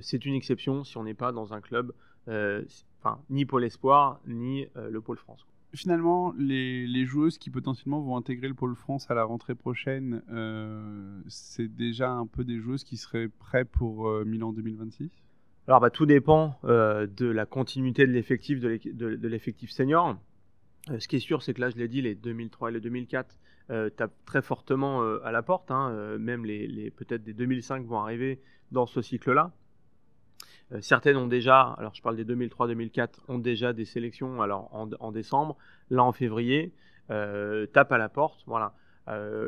c'est 0.00 0.24
une 0.26 0.34
exception 0.34 0.82
si 0.82 0.96
on 0.96 1.04
n'est 1.04 1.14
pas 1.14 1.30
dans 1.30 1.54
un 1.54 1.60
club, 1.60 1.92
enfin, 2.26 3.22
ni 3.30 3.46
pôle 3.46 3.64
espoir, 3.64 4.20
ni 4.26 4.66
le 4.74 5.00
pôle 5.00 5.16
France 5.16 5.46
finalement, 5.76 6.34
les, 6.38 7.04
joueuses 7.06 7.38
qui 7.38 7.50
potentiellement 7.50 8.00
vont 8.00 8.16
intégrer 8.16 8.48
le 8.48 8.54
pôle 8.54 8.74
France 8.74 9.10
à 9.10 9.14
la 9.14 9.24
rentrée 9.24 9.54
prochaine, 9.54 10.22
c'est 11.28 11.68
déjà 11.68 12.10
un 12.10 12.26
peu 12.26 12.44
des 12.44 12.58
joueuses 12.58 12.84
qui 12.84 12.96
seraient 12.96 13.28
prêtes 13.28 13.68
pour 13.70 14.10
Milan 14.24 14.52
2026 14.52 15.10
alors, 15.68 15.80
bah, 15.80 15.90
tout 15.90 16.06
dépend 16.06 16.58
euh, 16.64 17.06
de 17.06 17.26
la 17.26 17.44
continuité 17.44 18.06
de 18.06 18.12
l'effectif 18.12 18.60
de 18.60 19.28
l'effectif 19.28 19.70
senior. 19.70 20.16
Euh, 20.90 21.00
ce 21.00 21.08
qui 21.08 21.16
est 21.16 21.20
sûr, 21.20 21.42
c'est 21.42 21.54
que 21.54 21.60
là, 21.60 21.70
je 21.70 21.76
l'ai 21.76 21.88
dit, 21.88 22.02
les 22.02 22.14
2003 22.14 22.70
et 22.70 22.74
les 22.74 22.80
2004 22.80 23.36
euh, 23.70 23.90
tapent 23.90 24.14
très 24.24 24.42
fortement 24.42 25.02
à 25.24 25.32
la 25.32 25.42
porte. 25.42 25.70
Hein, 25.70 26.18
même 26.18 26.44
les, 26.44 26.90
peut-être 26.92 27.24
des 27.24 27.34
2005 27.34 27.84
vont 27.86 27.98
arriver 27.98 28.40
dans 28.70 28.86
ce 28.86 29.02
cycle-là. 29.02 29.52
Certaines 30.80 31.16
ont 31.16 31.26
déjà, 31.26 31.74
alors 31.78 31.94
je 31.94 32.02
parle 32.02 32.16
des 32.16 32.24
2003-2004, 32.24 33.08
ont 33.28 33.38
déjà 33.38 33.72
des 33.72 33.84
sélections 33.84 34.42
alors 34.42 34.68
en, 34.72 35.12
décembre. 35.12 35.56
Là, 35.90 36.02
en 36.02 36.12
février, 36.12 36.72
tapent 37.08 37.92
à 37.92 37.98
la 37.98 38.08
porte. 38.08 38.42
Voilà. 38.46 38.74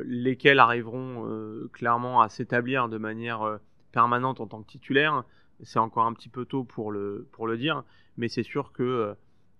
lesquelles 0.04 0.60
arriveront 0.60 1.26
clairement 1.72 2.20
à 2.20 2.28
s'établir 2.28 2.88
de 2.88 2.98
manière 2.98 3.58
permanente 3.92 4.40
en 4.40 4.46
tant 4.46 4.62
que 4.62 4.68
titulaire 4.68 5.24
c'est 5.62 5.78
encore 5.78 6.04
un 6.04 6.12
petit 6.12 6.28
peu 6.28 6.44
tôt 6.44 6.64
pour 6.64 6.92
le, 6.92 7.28
pour 7.32 7.46
le 7.46 7.56
dire, 7.56 7.84
mais 8.16 8.28
c'est 8.28 8.42
sûr 8.42 8.72
que 8.72 8.82
euh, 8.82 9.14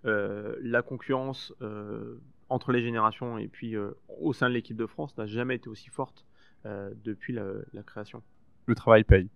euh, 0.05 0.57
la 0.62 0.83
concurrence 0.83 1.53
euh, 1.62 2.21
entre 2.49 2.73
les 2.73 2.83
générations 2.83 3.38
et 3.38 3.49
puis 3.49 3.75
au 4.21 4.33
sein 4.33 4.49
de 4.49 4.55
l'équipe 4.55 4.77
de 4.77 4.87
France 4.87 5.17
n'a 5.19 5.27
jamais 5.27 5.57
été 5.57 5.69
aussi 5.69 5.91
forte 5.91 6.25
depuis 6.65 7.35
la, 7.35 7.83
création. 7.83 8.23
Le 8.67 8.75
travail 8.75 9.05
paye. 9.05 9.29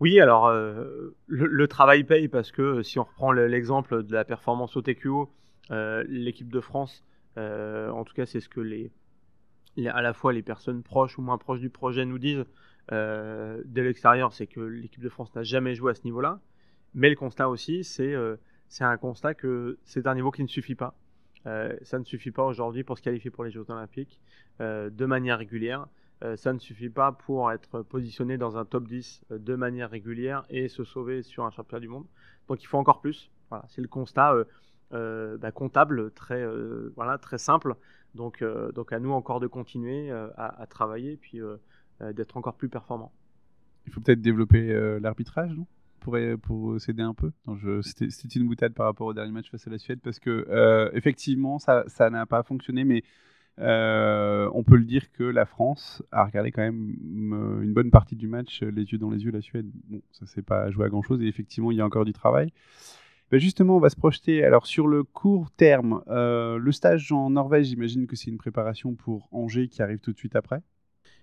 Oui, 0.00 0.18
alors 0.18 0.50
le, 0.50 1.66
travail 1.66 2.04
paye 2.04 2.28
parce 2.28 2.52
que 2.52 2.82
si 2.82 2.98
on 2.98 3.04
reprend 3.04 3.32
l'exemple 3.32 4.02
de 4.02 4.14
la 4.14 4.24
performance 4.24 4.76
au 4.76 4.82
TQO, 4.82 5.30
l'équipe 5.70 6.50
de 6.50 6.60
France, 6.60 7.04
en 7.36 8.04
tout 8.04 8.14
cas 8.14 8.24
c'est 8.24 8.40
ce 8.40 8.48
que 8.48 8.60
les, 8.60 8.90
à 9.86 10.00
la 10.00 10.14
fois 10.14 10.32
les 10.32 10.42
personnes 10.42 10.82
proches 10.82 11.18
ou 11.18 11.22
moins 11.22 11.38
proches 11.38 11.60
du 11.60 11.70
projet 11.70 12.06
nous 12.06 12.18
disent 12.18 12.44
euh, 12.92 13.62
dès 13.64 13.82
l'extérieur, 13.82 14.32
c'est 14.32 14.46
que 14.46 14.60
l'équipe 14.60 15.02
de 15.02 15.08
France 15.08 15.34
n'a 15.34 15.42
jamais 15.42 15.74
joué 15.74 15.92
à 15.92 15.94
ce 15.94 16.04
niveau-là. 16.04 16.40
Mais 16.94 17.08
le 17.08 17.16
constat 17.16 17.48
aussi, 17.48 17.84
c'est 17.84 18.14
euh, 18.14 18.36
un 18.80 18.96
constat 18.96 19.34
que 19.34 19.78
c'est 19.84 20.06
un 20.06 20.14
niveau 20.14 20.30
qui 20.30 20.42
ne 20.42 20.48
suffit 20.48 20.74
pas. 20.74 20.94
Euh, 21.46 21.74
ça 21.82 21.98
ne 21.98 22.04
suffit 22.04 22.32
pas 22.32 22.44
aujourd'hui 22.44 22.84
pour 22.84 22.98
se 22.98 23.02
qualifier 23.02 23.30
pour 23.30 23.44
les 23.44 23.50
Jeux 23.50 23.64
Olympiques 23.70 24.20
euh, 24.60 24.90
de 24.90 25.06
manière 25.06 25.38
régulière. 25.38 25.86
Euh, 26.22 26.36
ça 26.36 26.52
ne 26.52 26.58
suffit 26.58 26.90
pas 26.90 27.12
pour 27.12 27.50
être 27.50 27.82
positionné 27.82 28.36
dans 28.36 28.58
un 28.58 28.64
top 28.64 28.86
10 28.86 29.22
euh, 29.30 29.38
de 29.38 29.54
manière 29.54 29.90
régulière 29.90 30.44
et 30.50 30.68
se 30.68 30.84
sauver 30.84 31.22
sur 31.22 31.44
un 31.44 31.50
championnat 31.50 31.80
du 31.80 31.88
monde. 31.88 32.06
Donc 32.48 32.62
il 32.62 32.66
faut 32.66 32.78
encore 32.78 33.00
plus. 33.00 33.30
Voilà, 33.48 33.64
c'est 33.68 33.80
le 33.80 33.88
constat 33.88 34.34
bah, 34.90 35.52
comptable 35.52 36.10
très, 36.12 36.44
voilà, 36.94 37.18
très 37.18 37.38
simple. 37.38 37.74
Donc, 38.14 38.44
donc 38.74 38.92
à 38.92 38.98
nous 38.98 39.12
encore 39.12 39.40
de 39.40 39.46
continuer 39.46 40.10
à, 40.10 40.66
travailler 40.68 41.12
et 41.12 41.16
puis 41.16 41.40
d'être 42.00 42.36
encore 42.36 42.54
plus 42.54 42.68
performant. 42.68 43.12
Il 43.86 43.92
faut 43.92 44.00
peut-être 44.00 44.20
développer 44.20 44.72
l'arbitrage, 45.00 45.52
non? 45.52 45.66
Pour, 46.00 46.16
pour 46.42 46.80
s'aider 46.80 47.02
un 47.02 47.14
peu? 47.14 47.30
C'était 47.82 48.38
une 48.38 48.46
boutade 48.46 48.72
par 48.72 48.86
rapport 48.86 49.08
au 49.08 49.14
dernier 49.14 49.32
match 49.32 49.50
face 49.50 49.66
à 49.66 49.70
la 49.70 49.78
Suède 49.78 50.00
parce 50.02 50.18
que 50.18 50.46
euh, 50.48 50.90
effectivement 50.92 51.58
ça 51.58 52.10
n'a 52.10 52.26
pas 52.26 52.42
fonctionné, 52.42 52.84
mais 52.84 52.98
euh, 52.98 53.02
on 53.58 54.62
peut 54.64 54.76
le 54.76 54.84
dire 54.84 55.10
que 55.12 55.24
la 55.24 55.46
France 55.46 56.02
a 56.12 56.24
regardé 56.24 56.52
quand 56.52 56.62
même 56.62 57.32
euh, 57.32 57.62
une 57.62 57.72
bonne 57.72 57.90
partie 57.90 58.16
du 58.16 58.28
match 58.28 58.62
les 58.62 58.84
yeux 58.84 58.98
dans 58.98 59.10
les 59.10 59.24
yeux 59.24 59.30
la 59.30 59.40
Suède. 59.40 59.70
Bon, 59.88 60.00
ça 60.12 60.26
s'est 60.26 60.42
pas 60.42 60.70
joué 60.70 60.86
à 60.86 60.88
grand 60.88 61.02
chose 61.02 61.22
et 61.22 61.26
effectivement 61.26 61.70
il 61.70 61.78
y 61.78 61.80
a 61.80 61.86
encore 61.86 62.04
du 62.04 62.12
travail. 62.12 62.52
Ben 63.30 63.38
justement, 63.38 63.76
on 63.76 63.80
va 63.80 63.90
se 63.90 63.96
projeter. 63.96 64.44
Alors 64.44 64.66
sur 64.66 64.88
le 64.88 65.04
court 65.04 65.50
terme, 65.52 66.02
le 66.08 66.72
stage 66.72 67.12
en 67.12 67.30
Norvège, 67.30 67.66
j'imagine 67.66 68.06
que 68.06 68.16
c'est 68.16 68.30
une 68.30 68.38
préparation 68.38 68.94
pour 68.94 69.28
Angers 69.30 69.68
qui 69.68 69.82
arrive 69.82 70.00
tout 70.00 70.12
de 70.12 70.18
suite 70.18 70.34
après. 70.34 70.62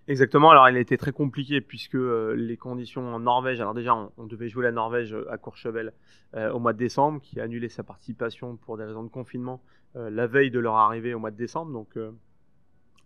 Exactement, 0.10 0.51
alors 0.51 0.69
il 0.69 0.77
a 0.77 0.79
été 0.79 0.98
très 0.98 1.12
compliqué 1.12 1.60
puisque 1.60 1.96
euh, 1.96 2.34
les 2.34 2.55
conditions 2.55 3.13
en 3.13 3.19
Norvège, 3.19 3.60
alors 3.60 3.74
déjà 3.74 3.93
on, 4.15 4.25
devait 4.25 4.48
jouer 4.48 4.63
la 4.63 4.72
Norvège 4.72 5.13
euh, 5.13 5.29
à 5.29 5.38
Courchevel 5.38 5.91
euh, 6.34 6.50
au 6.53 6.60
mois 6.60 6.72
de 6.72 6.77
décembre, 6.77 7.19
qui 7.22 7.41
a 7.41 7.43
annulé 7.43 7.67
sa 7.67 7.84
participation 7.84 8.55
pour 8.55 8.77
des 8.77 8.86
raisons 8.86 9.03
de 9.03 9.10
confinement 9.10 9.62
la 9.98 10.27
veille 10.27 10.51
de 10.51 10.60
leur 10.60 10.75
arrivée 10.75 11.13
au 11.13 11.20
mois 11.20 11.32
de 11.32 11.38
décembre. 11.38 11.72
Donc 11.72 11.98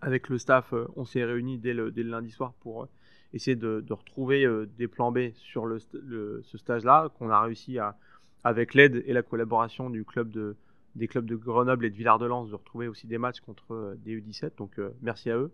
avec 0.01 0.29
le 0.29 0.37
staff, 0.37 0.73
on 0.95 1.05
s'est 1.05 1.23
réunis 1.23 1.57
dès 1.57 1.73
le, 1.73 1.89
lundi 1.89 2.31
soir 2.31 2.53
pour 2.61 2.87
essayer 3.33 3.55
de, 3.55 3.83
retrouver 3.89 4.47
des 4.77 4.87
plans 4.87 5.11
B 5.11 5.31
sur 5.33 5.67
ce 5.79 6.57
stage-là, 6.57 7.09
qu'on 7.17 7.29
a 7.29 7.41
réussi 7.41 7.79
à, 7.79 7.97
avec 8.43 8.73
l'aide 8.73 9.03
et 9.05 9.13
la 9.13 9.21
collaboration 9.21 9.89
du 9.89 10.03
club 10.05 10.29
de, 10.31 10.55
des 10.95 11.07
clubs 11.07 11.25
de 11.25 11.35
Grenoble 11.35 11.85
et 11.85 11.89
de 11.89 11.95
Villard-de-Lans, 11.95 12.45
de 12.45 12.55
retrouver 12.55 12.87
aussi 12.87 13.07
des 13.07 13.17
matchs 13.17 13.39
contre 13.39 13.95
des 14.03 14.19
U17. 14.19 14.57
Donc 14.57 14.79
merci 15.01 15.29
à 15.29 15.37
eux. 15.37 15.51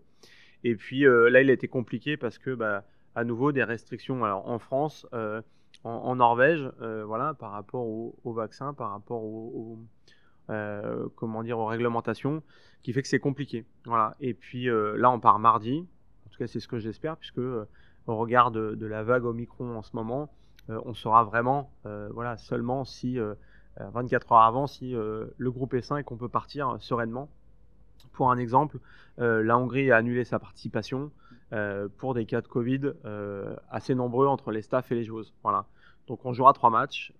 Et 0.64 0.74
puis 0.74 1.06
euh, 1.06 1.30
là, 1.30 1.40
il 1.40 1.50
a 1.50 1.52
été 1.52 1.68
compliqué 1.68 2.16
parce 2.16 2.38
que, 2.38 2.54
bah, 2.54 2.84
à 3.14 3.24
nouveau, 3.24 3.52
des 3.52 3.64
restrictions 3.64 4.24
alors, 4.24 4.48
en 4.48 4.58
France, 4.58 5.06
euh, 5.12 5.40
en, 5.84 6.16
Norvège, 6.16 6.70
euh, 6.80 7.04
voilà, 7.04 7.34
par 7.34 7.52
rapport 7.52 7.86
au, 7.86 8.32
vaccin, 8.32 8.74
par 8.74 8.90
rapport 8.90 9.22
au, 9.22 9.78
comment 11.16 11.42
dire, 11.42 11.58
aux 11.58 11.66
réglementations, 11.66 12.42
qui 12.82 12.92
fait 12.92 13.02
que 13.02 13.08
c'est 13.08 13.18
compliqué. 13.18 13.64
Voilà. 13.84 14.16
Et 14.20 14.34
puis 14.34 14.66
là, 14.66 15.10
on 15.10 15.20
part 15.20 15.38
mardi. 15.38 15.86
En 16.26 16.30
tout 16.30 16.38
cas, 16.38 16.46
c'est 16.46 16.60
ce 16.60 16.68
que 16.68 16.78
j'espère, 16.78 17.16
puisque 17.16 17.38
au 17.38 18.16
regard 18.16 18.50
de, 18.50 18.86
la 18.86 19.02
vague 19.02 19.24
Omicron 19.24 19.76
en 19.76 19.82
ce 19.82 19.94
moment, 19.94 20.30
on 20.68 20.94
saura 20.94 21.24
vraiment, 21.24 21.70
voilà, 21.84 22.36
seulement 22.36 22.84
si 22.84 23.18
24 23.78 24.32
heures 24.32 24.38
avant, 24.40 24.66
si 24.66 24.92
le 24.92 25.50
groupe 25.50 25.74
est 25.74 25.82
sain 25.82 25.98
et 25.98 26.04
qu'on 26.04 26.16
peut 26.16 26.28
partir 26.28 26.76
sereinement 26.80 27.28
pour 28.18 28.30
un 28.32 28.38
exemple, 28.38 28.78
euh, 29.20 29.42
la 29.44 29.56
Hongrie 29.56 29.90
a 29.90 29.96
annulé 29.96 30.24
sa 30.24 30.40
participation 30.40 31.12
euh, 31.52 31.88
pour 31.98 32.14
des 32.14 32.26
cas 32.26 32.40
de 32.40 32.48
Covid 32.48 32.92
euh, 33.04 33.54
assez 33.70 33.94
nombreux 33.94 34.26
entre 34.26 34.50
les 34.50 34.60
staffs 34.60 34.90
et 34.90 34.96
les 34.96 35.04
joueuses. 35.04 35.32
Voilà. 35.44 35.66
Donc 36.08 36.24
on 36.24 36.32
jouera 36.32 36.52
trois 36.52 36.70
matchs, 36.70 37.12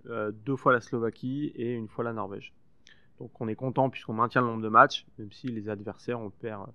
deux 0.47 0.57
fois 0.57 0.73
la 0.73 0.81
Slovaquie 0.81 1.53
et 1.55 1.73
une 1.73 1.89
fois 1.89 2.05
la 2.05 2.15
Norvège. 2.15 2.55
Donc 3.19 3.31
on 3.41 3.49
est 3.49 3.55
content 3.55 3.91
puisqu'on 3.91 4.15
maintient 4.15 4.41
le 4.41 4.47
nombre 4.47 4.63
de 4.63 4.69
matchs, 4.69 5.07
même 5.19 5.33
si 5.33 5.49
les 5.49 5.69
adversaires, 5.69 6.21
on 6.21 6.31
perd 6.31 6.67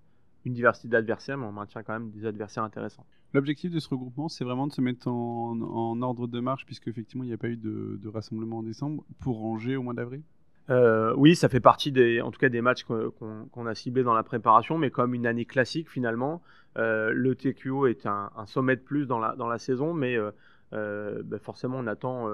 une 0.46 0.54
diversité 0.54 0.88
d'adversaires, 0.88 1.38
mais 1.38 1.46
on 1.46 1.52
maintient 1.52 1.84
quand 1.84 1.94
même 1.94 2.10
des 2.12 2.26
adversaires 2.26 2.64
intéressants. 2.64 3.06
L'objectif 3.34 3.72
de 3.72 3.80
ce 3.80 3.90
regroupement, 3.90 4.28
c'est 4.30 4.44
vraiment 4.44 4.68
de 4.68 4.74
se 4.74 4.82
mettre 4.82 5.08
en, 5.08 6.02
ordre 6.02 6.28
de 6.28 6.40
marche, 6.40 6.66
puisque 6.66 6.88
effectivement 6.88 7.24
il 7.24 7.28
n'y 7.28 7.34
a 7.34 7.38
pas 7.38 7.48
eu 7.48 7.58
de, 7.58 7.98
de, 8.02 8.08
rassemblement 8.10 8.60
en 8.60 8.64
décembre, 8.64 9.04
pour 9.20 9.40
ranger 9.40 9.76
au 9.76 9.84
mois 9.84 9.94
d'avril? 9.94 10.22
Euh, 10.70 11.14
oui, 11.18 11.36
ça 11.36 11.50
fait 11.50 11.60
partie 11.60 11.92
des, 11.92 12.22
en 12.22 12.32
tout 12.32 12.40
cas 12.40 12.50
des 12.50 12.62
matchs 12.62 12.84
qu'on 12.84 13.66
a 13.66 13.76
ciblés 13.76 14.04
dans 14.04 14.14
la 14.14 14.24
préparation, 14.24 14.78
mais 14.78 14.92
comme 14.92 15.14
une 15.14 15.26
année 15.26 15.46
classique 15.46 15.90
finalement, 15.90 16.42
euh, 16.78 17.12
le 17.12 17.36
TQO 17.36 17.88
est 17.88 18.06
un, 18.06 18.30
sommet 18.46 18.76
de 18.76 18.82
plus 18.82 19.06
dans 19.06 19.20
la, 19.20 19.36
dans 19.36 19.48
la 19.48 19.58
saison, 19.60 19.94
mais 19.94 20.18
euh, 20.18 21.22
ben 21.24 21.40
forcément 21.40 21.80
on 21.80 21.88
attend 21.88 22.30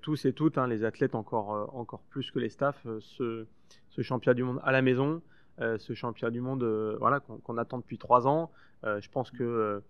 tous 0.00 0.24
et 0.24 0.32
toutes, 0.32 0.58
hein, 0.58 0.66
les 0.66 0.84
athlètes 0.84 1.14
encore, 1.14 1.74
encore 1.74 2.00
plus 2.10 2.30
que 2.30 2.38
les 2.38 2.48
staffs, 2.48 2.86
ce, 3.00 3.46
ce, 3.90 4.02
championnat 4.02 4.34
du 4.34 4.42
monde 4.42 4.60
à 4.64 4.72
la 4.72 4.82
maison, 4.82 5.20
ce 5.58 5.92
championnat 5.94 6.30
du 6.30 6.40
monde 6.40 6.64
voilà, 6.98 7.20
qu'on 7.20 7.58
attend 7.58 7.78
depuis 7.78 7.98
trois 7.98 8.26
ans. 8.26 8.50
je 8.84 9.08
pense 9.10 9.30
que 9.30 9.82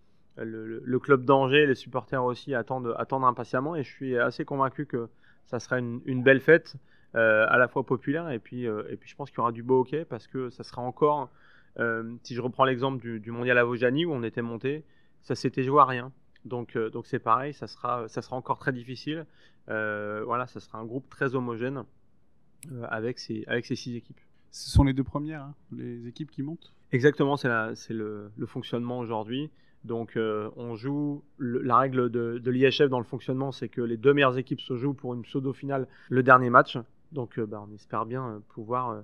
le, 0.44 0.98
club 0.98 1.24
d'Angers, 1.24 1.66
les 1.66 1.74
supporters 1.74 2.24
aussi 2.24 2.54
attendent, 2.54 2.94
impatiemment, 2.98 3.76
et 3.76 3.82
je 3.82 3.90
suis 3.90 4.18
assez 4.18 4.44
convaincu 4.44 4.86
que 4.86 5.08
ça 5.46 5.58
sera 5.58 5.78
une, 5.78 6.22
belle 6.22 6.40
fête. 6.40 6.76
Euh, 7.14 7.46
à 7.48 7.56
la 7.56 7.68
fois 7.68 7.86
populaire 7.86 8.28
et 8.28 8.38
puis, 8.38 8.66
euh, 8.66 8.82
et 8.90 8.96
puis 8.98 9.08
je 9.08 9.16
pense 9.16 9.30
qu'il 9.30 9.38
y 9.38 9.40
aura 9.40 9.50
du 9.50 9.62
beau 9.62 9.80
hockey 9.80 10.04
parce 10.04 10.26
que 10.26 10.50
ça 10.50 10.62
sera 10.62 10.82
encore, 10.82 11.30
euh, 11.78 12.14
si 12.22 12.34
je 12.34 12.42
reprends 12.42 12.66
l'exemple 12.66 13.00
du, 13.00 13.30
mondial 13.30 13.56
à 13.56 13.64
Vojani 13.64 14.04
où 14.04 14.12
on 14.12 14.22
était 14.22 14.42
monté, 14.42 14.84
ça 15.22 15.34
s'était 15.34 15.62
joué 15.62 15.80
à 15.80 15.86
rien. 15.86 16.12
Donc 16.48 16.76
donc 16.76 17.06
c'est 17.06 17.18
pareil, 17.18 17.54
ça 17.54 17.66
sera, 17.66 18.08
ça 18.08 18.22
sera 18.22 18.36
encore 18.36 18.58
très 18.58 18.72
difficile. 18.72 19.26
voilà, 19.66 20.46
ça 20.46 20.60
sera 20.60 20.78
un 20.78 20.84
groupe 20.84 21.08
très 21.08 21.34
homogène 21.34 21.84
avec, 22.88 23.18
ces, 23.18 23.44
avec 23.46 23.66
ces 23.66 23.76
six 23.76 23.94
équipes. 23.96 24.20
Ce 24.50 24.70
sont 24.70 24.82
les 24.82 24.94
deux 24.94 25.04
premières, 25.04 25.42
hein, 25.42 25.54
les 25.72 26.06
équipes 26.08 26.30
qui 26.30 26.42
montent? 26.42 26.72
Exactement, 26.90 27.36
c'est 27.36 27.48
le, 27.90 28.30
le, 28.36 28.46
fonctionnement 28.46 28.98
aujourd'hui. 28.98 29.50
Donc 29.84 30.18
on 30.18 30.74
joue, 30.74 31.22
la 31.38 31.78
règle 31.78 32.10
de, 32.10 32.38
de 32.38 32.50
l'IHF 32.50 32.88
dans 32.88 32.98
le 32.98 33.04
fonctionnement, 33.04 33.52
c'est 33.52 33.68
que 33.68 33.82
les 33.82 33.96
deux 33.96 34.14
meilleures 34.14 34.38
équipes 34.38 34.60
se 34.60 34.76
jouent 34.76 34.94
pour 34.94 35.14
une 35.14 35.22
pseudo-finale 35.22 35.86
le 36.08 36.22
dernier 36.22 36.50
match. 36.50 36.78
Donc 37.12 37.38
euh, 37.38 37.46
bah, 37.46 37.64
on 37.66 37.72
espère 37.74 38.06
bien 38.06 38.26
euh, 38.28 38.38
pouvoir 38.48 39.02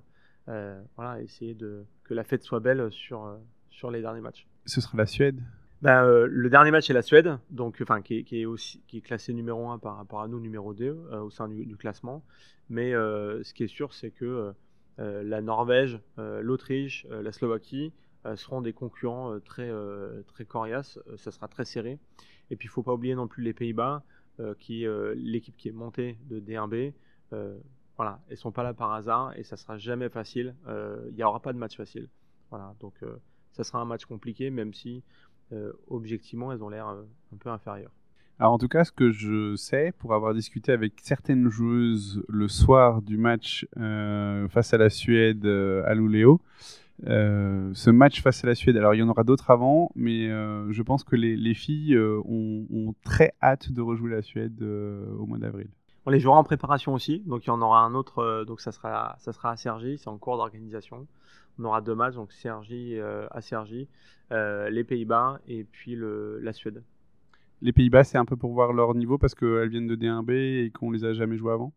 euh, 0.48 0.82
voilà, 0.96 1.20
essayer 1.22 1.54
de, 1.54 1.84
que 2.04 2.14
la 2.14 2.24
fête 2.24 2.42
soit 2.42 2.60
belle 2.60 2.90
sur, 2.90 3.38
sur 3.70 3.90
les 3.90 4.00
derniers 4.00 4.20
matchs. 4.20 4.46
Ce 4.66 4.80
sera 4.80 4.98
la 4.98 5.06
Suède? 5.06 5.40
Bah, 5.84 6.04
le 6.26 6.50
dernier 6.50 6.70
match 6.70 6.90
est 6.90 6.94
la 6.94 7.02
Suède, 7.02 7.38
donc 7.50 7.82
qui, 8.02 8.24
est 8.32 8.44
aussi 8.46 8.82
classé 9.04 9.32
numéro 9.32 9.70
1 9.70 9.78
par 9.78 9.96
rapport 9.96 10.20
à 10.20 10.28
nous 10.28 10.40
numéro 10.40 10.74
2 10.74 10.90
au 11.22 11.30
sein 11.30 11.48
du, 11.48 11.76
classement. 11.76 12.24
Mais 12.68 12.92
ce 12.92 13.54
qui 13.54 13.64
est 13.64 13.68
sûr, 13.68 13.94
c'est 13.94 14.10
que 14.10 14.52
la 14.98 15.40
Norvège, 15.40 16.00
l'Autriche, 16.16 17.06
la 17.10 17.30
Slovaquie 17.30 17.92
seront 18.34 18.60
des 18.60 18.72
concurrents 18.72 19.38
très 19.40 19.70
très 20.26 20.44
coriaces. 20.44 20.98
ça 21.16 21.30
sera 21.30 21.46
très 21.46 21.64
serré. 21.64 21.98
Et 22.50 22.56
puis 22.56 22.66
il 22.66 22.70
faut 22.70 22.82
pas 22.82 22.94
oublier 22.94 23.14
non 23.14 23.28
plus 23.28 23.42
les 23.42 23.52
Pays-Bas, 23.52 24.02
qui 24.58 24.86
l'équipe 25.14 25.56
qui 25.56 25.68
est 25.68 25.72
montée 25.72 26.18
de 26.28 26.40
D1B. 26.40 26.92
Voilà, 27.96 28.20
elles 28.28 28.36
sont 28.36 28.50
pas 28.50 28.64
là 28.64 28.74
par 28.74 28.92
hasard 28.92 29.36
et 29.38 29.44
ça 29.44 29.56
sera 29.56 29.78
jamais 29.78 30.08
facile. 30.08 30.56
Euh, 30.66 31.06
il 31.10 31.14
n'y 31.14 31.22
aura 31.22 31.40
pas 31.40 31.52
de 31.52 31.58
match 31.58 31.76
facile. 31.76 32.08
Voilà, 32.50 32.74
donc 32.80 32.94
euh, 33.02 33.16
ça 33.52 33.62
sera 33.62 33.78
un 33.78 33.84
match 33.84 34.04
compliqué, 34.04 34.50
même 34.50 34.74
si 34.74 34.96
euh, 34.96 35.33
objectivement 35.88 36.52
elles 36.52 36.62
ont 36.62 36.68
l'air 36.68 36.86
un 36.86 37.36
peu 37.38 37.50
inférieures. 37.50 37.92
Alors 38.40 38.52
en 38.52 38.58
tout 38.58 38.66
cas, 38.66 38.84
ce 38.84 38.90
que 38.90 39.12
je 39.12 39.54
sais, 39.54 39.92
pour 39.98 40.12
avoir 40.12 40.34
discuté 40.34 40.72
avec 40.72 40.94
certaines 41.02 41.48
joueuses 41.48 42.24
le 42.28 42.48
soir 42.48 43.00
du 43.00 43.16
match 43.16 43.66
face 44.50 44.74
à 44.74 44.78
la 44.78 44.90
Suède 44.90 45.46
à 45.46 45.94
Luleå, 45.94 46.40
ce 47.06 47.90
match 47.90 48.22
face 48.22 48.42
à 48.42 48.48
la 48.48 48.56
Suède, 48.56 48.76
alors 48.76 48.94
il 48.94 48.98
y 48.98 49.02
en 49.02 49.08
aura 49.08 49.22
d'autres 49.22 49.52
avant, 49.52 49.92
mais 49.94 50.26
je 50.26 50.82
pense 50.82 51.04
que 51.04 51.14
les, 51.14 51.36
les 51.36 51.54
filles 51.54 51.96
ont, 51.96 52.94
très 53.04 53.34
hâte 53.40 53.70
de 53.70 53.80
rejouer 53.80 54.10
la 54.10 54.22
Suède 54.22 54.62
au 54.62 55.26
mois 55.26 55.38
d'avril. 55.38 55.68
On 56.06 56.10
les 56.10 56.20
jouera 56.20 56.36
en 56.36 56.44
préparation 56.44 56.92
aussi, 56.92 57.20
donc 57.20 57.46
il 57.46 57.48
y 57.48 57.50
en 57.50 57.62
aura 57.62 57.80
un 57.80 57.94
autre, 57.94 58.18
euh, 58.18 58.44
donc 58.44 58.60
ça 58.60 58.72
sera, 58.72 59.16
ça 59.20 59.32
sera 59.32 59.52
à 59.52 59.56
Sergi, 59.56 59.96
c'est 59.96 60.08
en 60.08 60.18
cours 60.18 60.36
d'organisation. 60.36 61.06
On 61.58 61.64
aura 61.64 61.80
deux 61.80 61.94
matchs, 61.94 62.14
donc 62.14 62.30
Sergi 62.32 62.98
euh, 62.98 63.26
à 63.30 63.40
Sergi, 63.40 63.88
euh, 64.30 64.68
les 64.68 64.84
Pays-Bas 64.84 65.40
et 65.48 65.64
puis 65.64 65.94
le, 65.94 66.40
la 66.40 66.52
Suède. 66.52 66.82
Les 67.62 67.72
Pays-Bas, 67.72 68.04
c'est 68.04 68.18
un 68.18 68.26
peu 68.26 68.36
pour 68.36 68.52
voir 68.52 68.74
leur 68.74 68.94
niveau 68.94 69.16
parce 69.16 69.34
qu'elles 69.34 69.70
viennent 69.70 69.86
de 69.86 69.96
D1B 69.96 70.32
et 70.32 70.70
qu'on 70.70 70.90
les 70.90 71.04
a 71.04 71.14
jamais 71.14 71.38
jouées 71.38 71.52
avant? 71.52 71.72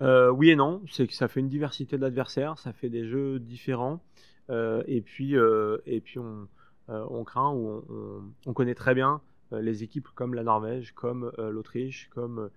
Oui 0.00 0.50
et 0.50 0.56
non, 0.56 0.82
c'est 0.88 1.06
que 1.06 1.14
ça 1.14 1.26
fait 1.26 1.40
une 1.40 1.48
diversité 1.48 1.96
d'adversaires, 1.96 2.58
ça 2.58 2.74
fait 2.74 2.90
des 2.90 3.08
jeux 3.08 3.40
différents, 3.40 4.02
et 4.50 5.00
puis, 5.00 5.34
et 5.86 6.00
puis 6.02 6.18
on, 6.18 6.46
on 6.88 7.24
craint 7.24 7.50
ou 7.50 7.82
on, 7.88 8.22
on, 8.44 8.52
connaît 8.52 8.74
très 8.74 8.94
bien 8.94 9.22
les 9.52 9.82
équipes 9.84 10.08
comme 10.14 10.34
la 10.34 10.42
Norvège, 10.42 10.92
comme 10.92 11.32
l'Autriche, 11.38 12.10
comme 12.14 12.50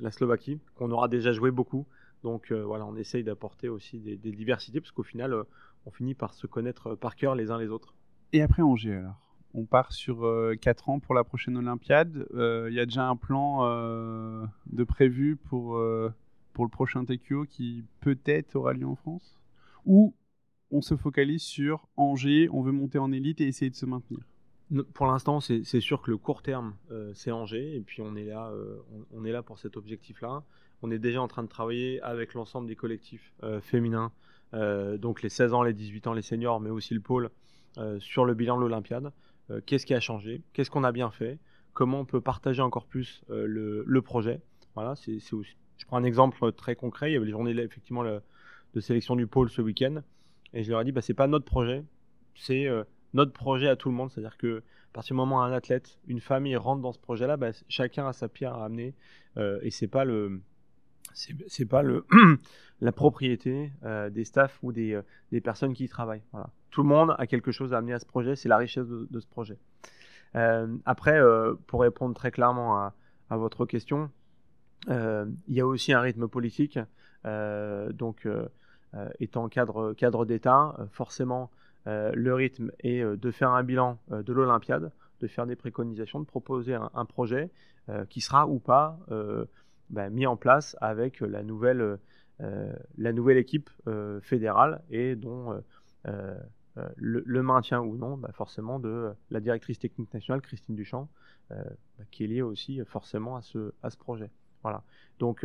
la 0.00 0.10
Slovaquie, 0.10 0.58
qu'on 0.74 0.90
aura 0.90 1.08
déjà 1.08 1.32
joué 1.32 1.50
beaucoup. 1.50 1.86
Donc 2.22 2.50
euh, 2.50 2.64
voilà, 2.64 2.86
on 2.86 2.96
essaye 2.96 3.24
d'apporter 3.24 3.68
aussi 3.68 3.98
des, 3.98 4.16
diversités, 4.16 4.80
parce 4.80 4.92
qu'au 4.92 5.02
final, 5.02 5.32
euh, 5.32 5.44
on 5.86 5.90
finit 5.90 6.14
par 6.14 6.34
se 6.34 6.46
connaître 6.46 6.94
par 6.94 7.16
cœur 7.16 7.34
les 7.34 7.50
uns 7.50 7.58
les 7.58 7.68
autres. 7.68 7.94
Et 8.32 8.42
après 8.42 8.62
Angers 8.62 8.94
alors? 8.94 9.26
On 9.52 9.64
part 9.64 9.90
sur 9.90 10.24
4 10.60 10.90
ans 10.90 11.00
pour 11.00 11.12
la 11.12 11.24
prochaine 11.24 11.56
Olympiade. 11.56 12.24
Il 12.34 12.72
y 12.72 12.78
a 12.78 12.86
déjà 12.86 13.08
un 13.08 13.16
plan 13.16 13.66
de 13.66 14.84
prévu 14.84 15.34
pour, 15.34 15.76
pour 16.52 16.64
le 16.64 16.70
prochain 16.70 17.04
TQO 17.04 17.46
qui 17.46 17.84
peut-être 17.98 18.54
aura 18.54 18.74
lieu 18.74 18.86
en 18.86 18.94
France? 18.94 19.40
Ou 19.86 20.14
on 20.70 20.82
se 20.82 20.96
focalise 20.96 21.42
sur 21.42 21.88
Angers, 21.96 22.48
on 22.52 22.62
veut 22.62 22.70
monter 22.70 22.98
en 22.98 23.10
élite 23.10 23.40
et 23.40 23.48
essayer 23.48 23.72
de 23.72 23.74
se 23.74 23.86
maintenir? 23.86 24.20
Pour 24.94 25.06
l'instant, 25.06 25.40
c'est 25.40 25.80
sûr 25.80 26.00
que 26.00 26.10
le 26.10 26.16
court 26.16 26.42
terme, 26.42 26.74
euh, 26.90 27.12
c'est 27.14 27.32
Angers, 27.32 27.76
et 27.76 27.80
puis 27.80 28.02
on 28.02 28.14
est 28.14 28.24
là, 28.24 28.50
euh, 28.50 28.76
on, 29.12 29.24
est 29.24 29.32
là 29.32 29.42
pour 29.42 29.58
cet 29.58 29.76
objectif-là. 29.76 30.44
On 30.82 30.90
est 30.90 30.98
déjà 30.98 31.20
en 31.20 31.28
train 31.28 31.42
de 31.42 31.48
travailler 31.48 32.00
avec 32.02 32.34
l'ensemble 32.34 32.68
des 32.68 32.76
collectifs 32.76 33.32
euh, 33.42 33.60
féminins, 33.60 34.12
donc 34.52 35.22
les 35.22 35.28
16 35.28 35.54
ans, 35.54 35.62
les 35.62 35.72
18 35.72 36.08
ans, 36.08 36.12
les 36.12 36.22
seniors, 36.22 36.60
mais 36.60 36.70
aussi 36.70 36.92
le 36.92 37.00
pôle, 37.00 37.30
sur 38.00 38.24
le 38.24 38.34
bilan 38.34 38.56
de 38.56 38.62
l'Olympiade. 38.62 39.12
Qu'est-ce 39.64 39.86
qui 39.86 39.94
a 39.94 40.00
changé? 40.00 40.42
Qu'est-ce 40.52 40.72
qu'on 40.72 40.82
a 40.82 40.90
bien 40.90 41.12
fait? 41.12 41.38
Comment 41.72 42.00
on 42.00 42.04
peut 42.04 42.20
partager 42.20 42.60
encore 42.60 42.86
plus 42.86 43.22
le, 43.28 44.00
projet? 44.00 44.40
Voilà, 44.74 44.96
c'est 44.96 45.20
Je 45.20 45.86
prends 45.86 45.98
un 45.98 46.02
exemple 46.02 46.50
très 46.50 46.74
concret. 46.74 47.10
Il 47.10 47.14
y 47.14 47.16
avait 47.16 47.26
les 47.26 47.30
journées 47.30 47.52
effectivement 47.60 48.02
de 48.02 48.80
sélection 48.80 49.14
du 49.14 49.28
pôle 49.28 49.50
ce 49.50 49.62
week-end, 49.62 50.02
et 50.52 50.64
je 50.64 50.70
leur 50.72 50.80
ai 50.80 50.84
dit, 50.84 50.90
bah, 50.90 51.00
c'est 51.00 51.14
pas 51.14 51.28
notre 51.28 51.44
projet, 51.44 51.84
c'est 52.34 52.66
notre 53.14 53.32
projet 53.32 53.68
à 53.68 53.76
tout 53.76 53.88
le 53.88 53.94
monde. 53.94 54.10
C'est-à-dire 54.10 54.36
que 54.36 54.62
à 54.90 54.92
partir 54.92 55.14
du 55.14 55.18
moment 55.18 55.36
où 55.36 55.40
un 55.40 55.52
athlète, 55.52 55.98
une 56.08 56.20
famille 56.20 56.56
rentre 56.56 56.82
dans 56.82 56.92
ce 56.92 56.98
projet-là, 56.98 57.36
bah, 57.36 57.50
chacun 57.68 58.08
a 58.08 58.12
sa 58.12 58.28
pierre 58.28 58.54
à 58.54 58.64
amener 58.64 58.94
euh, 59.36 59.60
et 59.62 59.70
c'est 59.70 59.88
pas 59.88 60.04
le 60.04 60.40
c'est 61.14 61.66
pas 61.66 61.82
le 61.82 62.06
la 62.80 62.92
propriété 62.92 63.72
euh, 63.84 64.10
des 64.10 64.24
staffs 64.24 64.58
ou 64.62 64.72
des, 64.72 64.94
euh, 64.94 65.02
des, 65.32 65.40
personnes 65.40 65.74
qui 65.74 65.84
y 65.84 65.88
travaillent. 65.88 66.22
Tout 66.70 66.82
le 66.82 66.88
monde 66.88 67.14
a 67.18 67.26
quelque 67.26 67.52
chose 67.52 67.72
à 67.72 67.78
amener 67.78 67.92
à 67.92 67.98
ce 67.98 68.06
projet, 68.06 68.36
c'est 68.36 68.48
la 68.48 68.56
richesse 68.56 68.86
de, 68.86 69.20
ce 69.20 69.26
projet. 69.26 69.58
après, 70.84 71.20
pour 71.66 71.80
répondre 71.80 72.14
très 72.14 72.30
clairement 72.30 72.76
à, 72.76 72.94
à 73.28 73.36
votre 73.36 73.66
question, 73.66 74.08
il 74.88 75.34
y 75.48 75.60
a 75.60 75.66
aussi 75.66 75.92
un 75.92 76.00
rythme 76.00 76.28
politique. 76.28 76.78
donc, 77.24 78.28
étant 79.18 79.48
cadre, 79.48 79.94
cadre 79.94 80.24
d'État, 80.24 80.76
forcément, 80.92 81.50
le 81.86 82.34
rythme 82.34 82.70
est 82.80 83.02
euh, 83.02 83.16
de 83.16 83.30
faire 83.30 83.50
un 83.50 83.62
bilan 83.62 83.98
euh, 84.12 84.22
de 84.22 84.32
l'Olympiade, 84.32 84.92
de 85.20 85.26
faire 85.26 85.46
des 85.46 85.56
préconisations, 85.56 86.20
de 86.20 86.26
proposer 86.26 86.74
un, 86.74 87.04
projet 87.04 87.50
qui 88.08 88.22
sera 88.22 88.46
ou 88.46 88.58
pas 88.58 88.98
bah, 89.90 90.08
mis 90.08 90.26
en 90.26 90.36
place 90.36 90.76
avec 90.80 91.20
la 91.20 91.42
nouvelle, 91.42 91.98
la 92.38 93.12
nouvelle 93.12 93.36
équipe 93.36 93.68
fédérale 94.22 94.80
et 94.88 95.16
dont 95.16 95.62
le, 96.96 97.42
maintien 97.42 97.82
ou 97.82 97.98
non, 97.98 98.16
bah, 98.16 98.30
forcément, 98.32 98.78
de 98.78 99.10
la 99.30 99.40
directrice 99.40 99.78
technique 99.78 100.14
nationale, 100.14 100.40
Christine 100.40 100.74
Duchamp, 100.74 101.10
bah, 101.50 101.56
qui 102.10 102.24
est 102.24 102.28
liée 102.28 102.40
aussi 102.40 102.80
forcément 102.86 103.36
à 103.36 103.42
ce, 103.42 103.74
à 103.82 103.90
ce 103.90 103.98
projet. 103.98 104.30
Voilà. 104.62 104.82
Donc, 105.18 105.44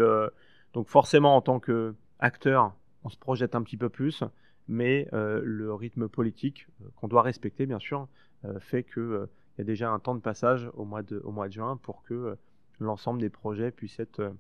donc 0.72 0.88
forcément, 0.88 1.36
en 1.36 1.42
tant 1.42 1.60
qu'acteur, 1.60 2.74
on 3.04 3.10
se 3.10 3.18
projette 3.18 3.56
un 3.56 3.64
petit 3.64 3.78
peu 3.78 3.90
plus 3.90 4.24
mais 4.68 5.08
euh, 5.14 5.42
le 5.44 5.74
rythme 5.74 6.08
politique 6.08 6.68
euh, 6.82 6.88
qu'on 6.96 7.08
doit 7.08 7.22
respecter, 7.22 7.66
bien 7.66 7.80
sûr, 7.80 8.08
euh, 8.46 8.60
fait 8.60 8.84
qu'il 8.84 9.28
y 9.58 9.62
a 9.62 9.64
déjà 9.64 9.90
un 9.92 10.00
temps 10.00 10.16
de 10.16 10.22
passage 10.22 10.70
au 10.74 10.86
mois 10.86 11.04
de, 11.04 11.22
au 11.24 11.32
mois 11.32 11.48
de 11.48 11.54
juin 11.54 11.78
pour 11.78 12.04
que 12.04 12.38
l'ensemble 12.80 13.22
des 13.22 13.30
projets 13.30 13.72
puissent 13.72 14.00
être 14.00 14.34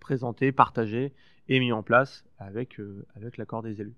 présentés, 0.00 0.52
partagés 0.52 1.12
et 1.48 1.60
mis 1.60 1.72
en 1.72 1.82
place 1.82 2.24
avec, 2.38 2.80
avec 3.16 3.36
l'accord 3.36 3.62
des 3.62 3.80
élus. 3.80 3.96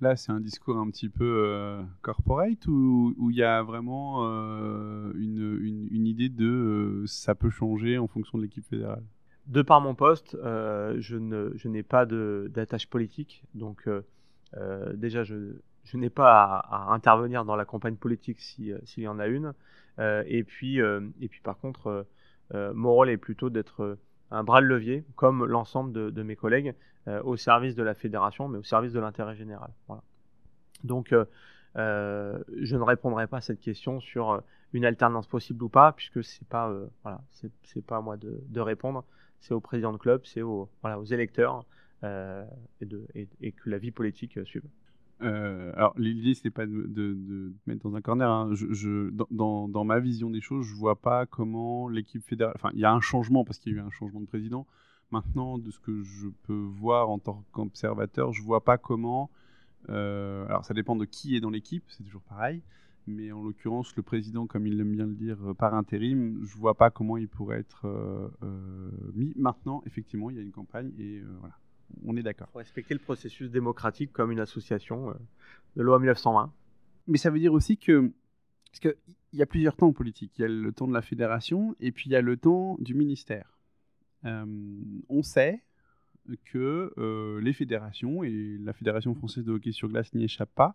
Là, 0.00 0.16
c'est 0.16 0.32
un 0.32 0.40
discours 0.40 0.76
un 0.78 0.90
petit 0.90 1.08
peu 1.08 1.78
corporate 2.02 2.66
ou 2.66 3.14
il 3.30 3.36
y 3.36 3.44
a 3.44 3.62
vraiment 3.62 4.24
une, 5.14 5.58
une, 5.62 5.86
une, 5.90 6.06
idée 6.06 6.28
de 6.28 7.04
ça 7.06 7.34
peut 7.36 7.50
changer 7.50 7.98
en 7.98 8.08
fonction 8.08 8.36
de 8.38 8.42
l'équipe 8.42 8.66
fédérale? 8.66 9.04
De 9.46 9.62
par 9.62 9.80
mon 9.80 9.94
poste, 9.94 10.36
je 10.42 11.68
n'ai 11.68 11.82
pas 11.84 12.04
d'attache 12.04 12.88
politique, 12.88 13.44
donc 13.54 13.88
euh, 14.56 14.92
déjà, 14.94 15.24
je, 15.24 15.34
n'ai 15.94 16.10
pas 16.10 16.58
à, 16.58 16.92
intervenir 16.92 17.44
dans 17.44 17.56
la 17.56 17.64
campagne 17.64 17.96
politique 17.96 18.38
euh, 18.60 18.78
s'il 18.84 19.02
y 19.02 19.08
en 19.08 19.18
a 19.18 19.26
une. 19.26 19.52
Euh, 19.98 20.22
et, 20.26 20.44
puis, 20.44 20.78
et 20.78 21.28
puis, 21.28 21.40
par 21.42 21.58
contre, 21.58 22.06
mon 22.52 22.92
rôle 22.92 23.10
est 23.10 23.16
plutôt 23.16 23.50
d'être 23.50 23.98
un 24.30 24.44
bras 24.44 24.60
de 24.60 24.66
levier, 24.66 25.04
comme 25.14 25.44
l'ensemble 25.44 26.12
de, 26.12 26.22
mes 26.22 26.36
collègues, 26.36 26.74
au 27.24 27.36
service 27.36 27.74
de 27.74 27.82
la 27.82 27.94
fédération, 27.94 28.48
mais 28.48 28.58
au 28.58 28.62
service 28.62 28.92
de 28.92 29.00
l'intérêt 29.00 29.36
général. 29.36 29.70
Donc, 30.84 31.14
je 31.74 32.76
ne 32.76 32.82
répondrai 32.82 33.26
pas 33.26 33.38
à 33.38 33.40
cette 33.40 33.60
question 33.60 34.00
sur 34.00 34.42
une 34.72 34.84
alternance 34.84 35.26
possible 35.26 35.64
ou 35.64 35.68
pas, 35.68 35.92
puisque 35.92 36.22
c'est 36.22 36.46
pas, 36.46 36.72
voilà, 37.02 37.20
pas 37.86 37.96
à 37.96 38.00
moi 38.00 38.16
de, 38.16 38.60
répondre. 38.60 39.04
C'est 39.40 39.54
au 39.54 39.60
président 39.60 39.92
de 39.92 39.98
club, 39.98 40.22
c'est 40.24 40.42
aux, 40.42 40.68
électeurs 41.10 41.64
et, 42.02 42.86
de, 42.86 43.06
et, 43.14 43.52
que 43.52 43.70
la 43.70 43.78
vie 43.78 43.90
politique 43.90 44.36
euh, 44.36 44.44
suive. 44.44 44.64
Euh, 45.22 45.72
alors 45.74 45.94
l'idée 45.96 46.34
c'est 46.34 46.50
pas 46.50 46.66
de, 46.66 46.82
de, 46.86 47.54
mettre 47.66 47.88
dans 47.88 47.96
un 47.96 48.00
corner. 48.02 48.30
Hein. 48.30 48.52
Dans, 49.30 49.84
ma 49.84 49.98
vision 49.98 50.30
des 50.30 50.40
choses, 50.40 50.66
je 50.66 50.74
vois 50.74 51.00
pas 51.00 51.26
comment 51.26 51.88
l'équipe 51.88 52.22
fédérale. 52.22 52.54
Enfin, 52.56 52.70
il 52.74 52.80
y 52.80 52.84
a 52.84 52.92
un 52.92 53.00
changement 53.00 53.44
parce 53.44 53.58
qu'il 53.58 53.72
y 53.72 53.76
a 53.76 53.78
eu 53.78 53.82
un 53.82 53.90
changement 53.90 54.20
de 54.20 54.26
président. 54.26 54.66
Maintenant, 55.12 55.56
de 55.56 55.70
ce 55.70 55.78
que 55.78 56.02
je 56.02 56.28
peux 56.42 56.52
voir 56.52 57.08
en 57.08 57.18
tant 57.18 57.44
qu'observateur, 57.52 58.32
je 58.32 58.42
vois 58.42 58.64
pas 58.64 58.76
comment. 58.76 59.30
alors 59.88 60.64
ça 60.64 60.74
dépend 60.74 60.96
de 60.96 61.04
qui 61.04 61.36
est 61.36 61.40
dans 61.40 61.50
l'équipe, 61.50 61.84
c'est 61.88 62.02
toujours 62.04 62.22
pareil. 62.22 62.62
Mais 63.06 63.30
en 63.30 63.40
l'occurrence, 63.40 63.94
le 63.94 64.02
président, 64.02 64.48
comme 64.48 64.66
il 64.66 64.80
aime 64.80 64.90
bien 64.90 65.06
le 65.06 65.14
dire, 65.14 65.38
par 65.56 65.74
intérim, 65.74 66.40
je 66.44 66.56
vois 66.56 66.74
pas 66.74 66.90
comment 66.90 67.16
il 67.16 67.28
pourrait 67.28 67.60
être 67.60 67.86
mis. 69.14 69.32
Maintenant, 69.36 69.82
effectivement, 69.86 70.28
il 70.28 70.36
y 70.36 70.40
a 70.40 70.42
une 70.42 70.52
campagne 70.52 70.90
et 70.98 71.22
voilà 71.40 71.54
on 72.04 72.16
est 72.16 72.22
d'accord. 72.22 72.48
Il 72.50 72.52
faut 72.52 72.58
respecter 72.58 72.94
le 72.94 73.00
processus 73.00 73.50
démocratique 73.50 74.12
comme 74.12 74.32
une 74.32 74.40
association 74.40 75.10
euh, 75.10 75.14
de 75.76 75.82
loi 75.82 75.98
1920. 75.98 76.52
Mais 77.06 77.18
ça 77.18 77.30
veut 77.30 77.38
dire 77.38 77.52
aussi 77.52 77.76
que. 77.76 78.12
Parce 78.70 78.80
qu'il 78.80 79.38
y 79.38 79.42
a 79.42 79.46
plusieurs 79.46 79.76
temps 79.76 79.86
en 79.86 79.92
politique. 79.92 80.32
Il 80.38 80.42
y 80.42 80.44
a 80.44 80.48
le 80.48 80.72
temps 80.72 80.86
de 80.86 80.92
la 80.92 81.02
fédération 81.02 81.74
et 81.80 81.92
puis 81.92 82.10
il 82.10 82.12
y 82.12 82.16
a 82.16 82.20
le 82.20 82.36
temps 82.36 82.76
du 82.78 82.94
ministère. 82.94 83.58
Euh, 84.24 84.44
on 85.08 85.22
sait 85.22 85.62
que 86.44 86.92
euh, 86.98 87.40
les 87.40 87.52
fédérations, 87.52 88.22
et 88.24 88.58
la 88.60 88.72
Fédération 88.72 89.14
française 89.14 89.44
de 89.44 89.52
hockey 89.52 89.70
sur 89.72 89.88
glace 89.88 90.12
n'y 90.12 90.24
échappe 90.24 90.50
pas, 90.54 90.74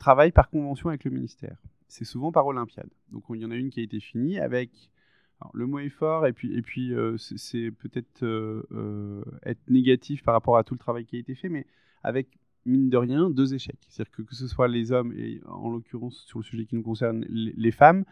travaillent 0.00 0.32
par 0.32 0.50
convention 0.50 0.88
avec 0.88 1.04
le 1.04 1.12
ministère. 1.12 1.58
C'est 1.86 2.04
souvent 2.04 2.32
par 2.32 2.44
Olympiade. 2.46 2.90
Donc 3.12 3.22
il 3.30 3.40
y 3.40 3.44
en 3.44 3.52
a 3.52 3.54
une 3.54 3.70
qui 3.70 3.78
a 3.78 3.82
été 3.84 4.00
finie 4.00 4.40
avec 4.40 4.90
le 5.54 5.66
mot 5.66 5.78
est 5.78 5.88
fort 5.88 6.26
et 6.26 6.32
puis, 6.32 6.54
et 6.56 6.62
puis 6.62 6.92
euh, 6.92 7.16
c'est 7.16 7.70
peut-être 7.70 8.22
euh, 8.22 8.62
euh, 8.72 9.22
être 9.44 9.60
négatif 9.68 10.22
par 10.22 10.34
rapport 10.34 10.56
à 10.56 10.64
tout 10.64 10.74
le 10.74 10.78
travail 10.78 11.04
qui 11.04 11.16
a 11.16 11.18
été 11.18 11.34
fait, 11.34 11.48
mais 11.48 11.66
avec 12.02 12.38
mine 12.66 12.90
de 12.90 12.96
rien 12.96 13.30
deux 13.30 13.54
échecs. 13.54 13.86
C'est-à-dire 13.88 14.10
que 14.12 14.22
que 14.22 14.34
ce 14.34 14.48
soit 14.48 14.68
les 14.68 14.92
hommes 14.92 15.12
et 15.16 15.40
en 15.46 15.70
l'occurrence 15.70 16.24
sur 16.26 16.40
le 16.40 16.44
sujet 16.44 16.66
qui 16.66 16.74
nous 16.74 16.82
concerne 16.82 17.24
les, 17.28 17.70
femmes, 17.70 18.04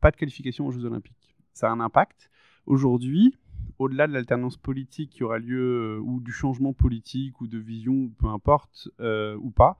pas 0.00 0.10
de 0.10 0.16
qualification 0.16 0.66
aux 0.66 0.72
Jeux 0.72 0.84
Olympiques. 0.84 1.36
Ça 1.52 1.68
a 1.68 1.72
un 1.72 1.80
impact. 1.80 2.30
Aujourd'hui, 2.66 3.36
au-delà 3.78 4.06
de 4.06 4.12
l'alternance 4.12 4.56
politique 4.56 5.10
qui 5.10 5.22
aura 5.22 5.38
lieu 5.38 6.00
ou 6.00 6.20
du 6.20 6.32
changement 6.32 6.72
politique 6.72 7.40
ou 7.40 7.46
de 7.46 7.58
vision, 7.58 8.10
peu 8.18 8.26
importe 8.26 8.88
ou 8.98 9.50
pas, 9.50 9.78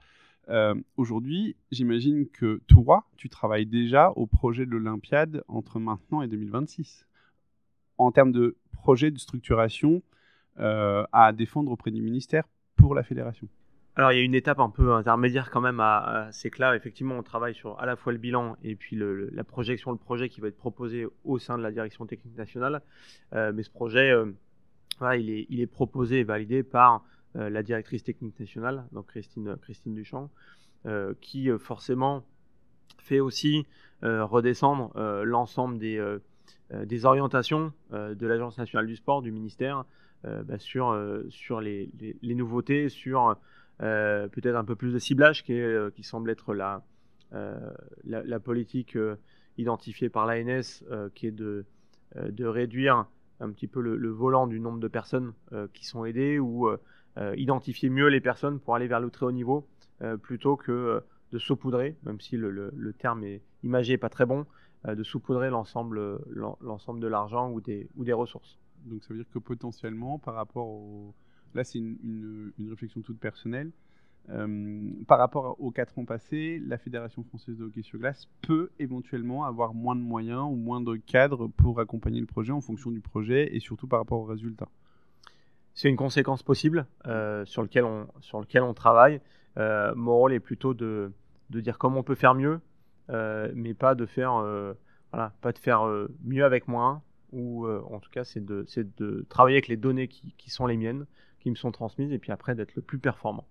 euh, 0.48 0.74
aujourd'hui, 0.96 1.56
j'imagine 1.70 2.28
que 2.28 2.60
toi, 2.66 3.06
tu 3.16 3.28
travailles 3.28 3.66
déjà 3.66 4.10
au 4.10 4.26
projet 4.26 4.66
de 4.66 4.70
l'Olympiade 4.70 5.42
entre 5.48 5.78
maintenant 5.78 6.22
et 6.22 6.28
2026. 6.28 7.06
En 7.98 8.12
termes 8.12 8.32
de 8.32 8.56
projet 8.72 9.10
de 9.10 9.18
structuration 9.18 10.02
euh, 10.58 11.04
à 11.12 11.32
défendre 11.32 11.72
auprès 11.72 11.90
du 11.90 12.02
ministère 12.02 12.44
pour 12.76 12.94
la 12.94 13.02
fédération. 13.02 13.48
Alors 13.96 14.10
il 14.10 14.18
y 14.18 14.20
a 14.20 14.24
une 14.24 14.34
étape 14.34 14.58
un 14.58 14.70
peu 14.70 14.92
intermédiaire 14.92 15.50
quand 15.52 15.60
même 15.60 15.80
c'est 16.32 16.50
que 16.50 16.60
là 16.60 16.74
effectivement 16.74 17.16
on 17.16 17.22
travaille 17.22 17.54
sur 17.54 17.78
à 17.78 17.86
la 17.86 17.94
fois 17.94 18.12
le 18.12 18.18
bilan 18.18 18.56
et 18.64 18.74
puis 18.74 18.96
la 18.96 19.44
projection, 19.44 19.92
le 19.92 19.96
projet 19.96 20.28
qui 20.28 20.40
va 20.40 20.48
être 20.48 20.56
proposé 20.56 21.06
au 21.22 21.38
sein 21.38 21.56
de 21.56 21.62
la 21.62 21.70
direction 21.70 22.04
technique 22.04 22.36
nationale. 22.36 22.82
Euh, 23.34 23.52
mais 23.54 23.62
ce 23.62 23.70
projet, 23.70 24.12
il 25.16 25.60
est, 25.60 25.66
proposé 25.66 26.20
et 26.20 26.24
validé 26.24 26.64
par 26.64 27.04
la 27.34 27.62
directrice 27.62 28.04
technique 28.04 28.38
nationale, 28.38 28.84
donc 28.92 29.06
Christine, 29.06 29.56
Christine 29.60 29.94
Duchamp, 29.94 30.30
euh, 30.86 31.14
qui 31.22 31.50
euh, 31.50 31.56
forcément 31.56 32.26
fait 32.98 33.20
aussi 33.20 33.66
redescendre 34.02 34.92
l'ensemble 35.24 35.78
des, 35.78 37.06
orientations 37.06 37.72
de 37.90 38.26
l'Agence 38.26 38.58
nationale 38.58 38.86
du 38.86 38.96
sport, 38.96 39.22
du 39.22 39.32
ministère, 39.32 39.84
bah, 40.24 40.58
sur, 40.58 40.94
sur 41.30 41.62
les, 41.62 41.90
nouveautés, 42.22 42.90
sur 42.90 43.36
peut-être 43.78 44.56
un 44.56 44.64
peu 44.64 44.76
plus 44.76 44.92
de 44.92 44.98
ciblage 44.98 45.42
qui, 45.42 46.02
semble 46.02 46.30
être 46.30 46.54
la, 46.54 46.82
la, 47.32 47.62
la, 48.04 48.40
politique 48.40 48.98
identifiée 49.56 50.10
par 50.10 50.26
l'ANS, 50.26 50.84
qui 51.14 51.26
est 51.26 51.32
de, 51.32 51.64
de 52.14 52.44
réduire 52.44 53.06
un 53.40 53.50
petit 53.52 53.68
peu 53.68 53.80
le, 53.80 53.96
le, 53.96 54.10
volant 54.10 54.46
du 54.46 54.60
nombre 54.60 54.80
de 54.80 54.88
personnes 54.88 55.32
qui 55.72 55.86
sont 55.86 56.04
aidées 56.04 56.38
ou 56.38 56.68
identifier 57.36 57.90
mieux 57.90 58.08
les 58.08 58.20
personnes 58.20 58.58
pour 58.58 58.74
aller 58.74 58.88
vers 58.88 59.00
le 59.00 59.10
très 59.10 59.26
haut 59.26 59.32
niveau 59.32 59.66
plutôt 60.22 60.56
que 60.56 61.02
de 61.32 61.38
saupoudrer, 61.38 61.96
même 62.04 62.20
si 62.20 62.36
le, 62.36 62.94
terme 62.98 63.24
est, 63.24 63.42
imagé 63.62 63.92
n'est 63.92 63.98
pas 63.98 64.08
très 64.08 64.26
bon, 64.26 64.46
de 64.86 65.02
saupoudrer 65.02 65.50
l'ensemble, 65.50 66.18
l'ensemble 66.60 67.00
de 67.00 67.06
l'argent 67.06 67.50
ou 67.50 67.60
des, 67.60 67.88
ou 67.96 68.04
des 68.04 68.12
ressources. 68.12 68.58
Donc 68.84 69.02
ça 69.02 69.14
veut 69.14 69.20
dire 69.20 69.30
que 69.32 69.38
potentiellement, 69.38 70.18
par 70.18 70.34
rapport 70.34 70.68
au... 70.68 71.14
Là, 71.54 71.62
c'est 71.62 71.78
une, 71.78 72.52
une, 72.58 72.70
réflexion 72.70 73.00
toute 73.00 73.20
personnelle. 73.20 73.70
Euh, 74.30 74.90
par 75.06 75.18
rapport 75.18 75.60
aux 75.60 75.70
4 75.70 75.98
ans 75.98 76.04
passés, 76.04 76.60
la 76.66 76.78
Fédération 76.78 77.22
française 77.22 77.56
de 77.56 77.64
hockey 77.64 77.82
sur 77.82 77.98
glace 77.98 78.28
peut 78.40 78.70
éventuellement 78.78 79.44
avoir 79.44 79.74
moins 79.74 79.94
de 79.94 80.00
moyens 80.00 80.44
ou 80.50 80.56
moins 80.56 80.80
de 80.80 80.96
cadres 80.96 81.48
pour 81.48 81.78
accompagner 81.78 82.20
le 82.20 82.26
projet 82.26 82.52
en 82.52 82.60
fonction 82.60 82.90
du 82.90 83.00
projet 83.00 83.54
et 83.54 83.60
surtout 83.60 83.86
par 83.86 84.00
rapport 84.00 84.20
aux 84.20 84.24
résultats. 84.24 84.68
C'est 85.74 85.88
une 85.88 85.96
conséquence 85.96 86.42
possible 86.42 86.86
euh, 87.06 87.44
sur, 87.44 87.62
lequel 87.62 87.84
on, 87.84 88.06
sur 88.20 88.40
lequel 88.40 88.62
on 88.62 88.74
travaille. 88.74 89.20
Euh, 89.58 89.92
mon 89.96 90.16
rôle 90.16 90.32
est 90.32 90.40
plutôt 90.40 90.74
de, 90.74 91.12
de, 91.50 91.60
dire 91.60 91.78
comment 91.78 92.00
on 92.00 92.02
peut 92.02 92.14
faire 92.14 92.34
mieux, 92.34 92.60
mais 93.08 93.74
pas 93.74 93.94
de 93.94 94.06
faire, 94.06 94.32
voilà, 95.12 95.32
pas 95.40 95.52
de 95.52 95.58
faire 95.58 95.86
mieux 96.24 96.44
avec 96.44 96.68
moins, 96.68 97.02
ou 97.32 97.68
en 97.68 98.00
tout 98.00 98.10
cas 98.10 98.24
c'est 98.24 98.44
de, 98.44 98.66
de, 98.98 99.26
travailler 99.28 99.56
avec 99.56 99.68
les 99.68 99.76
données 99.76 100.08
qui, 100.08 100.34
qui 100.38 100.50
sont 100.50 100.66
les 100.66 100.76
miennes, 100.76 101.06
qui 101.40 101.50
me 101.50 101.56
sont 101.56 101.70
transmises, 101.70 102.12
et 102.12 102.18
puis 102.18 102.32
après 102.32 102.54
d'être 102.54 102.74
le 102.74 102.82
plus 102.82 102.98
performant. 102.98 103.46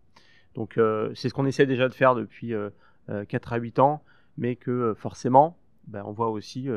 Donc 0.55 0.77
euh, 0.77 1.11
c'est 1.15 1.29
ce 1.29 1.33
qu'on 1.33 1.45
essaie 1.45 1.65
déjà 1.65 1.89
de 1.89 1.93
faire 1.93 2.15
depuis 2.15 2.49
4 2.49 2.55
euh, 2.55 2.73
euh, 3.11 3.39
à 3.51 3.57
8 3.57 3.79
ans, 3.79 4.03
mais 4.37 4.55
que 4.55 4.93
forcément, 4.95 5.57
ben, 5.87 6.03
on 6.05 6.11
voit 6.11 6.29
aussi 6.29 6.69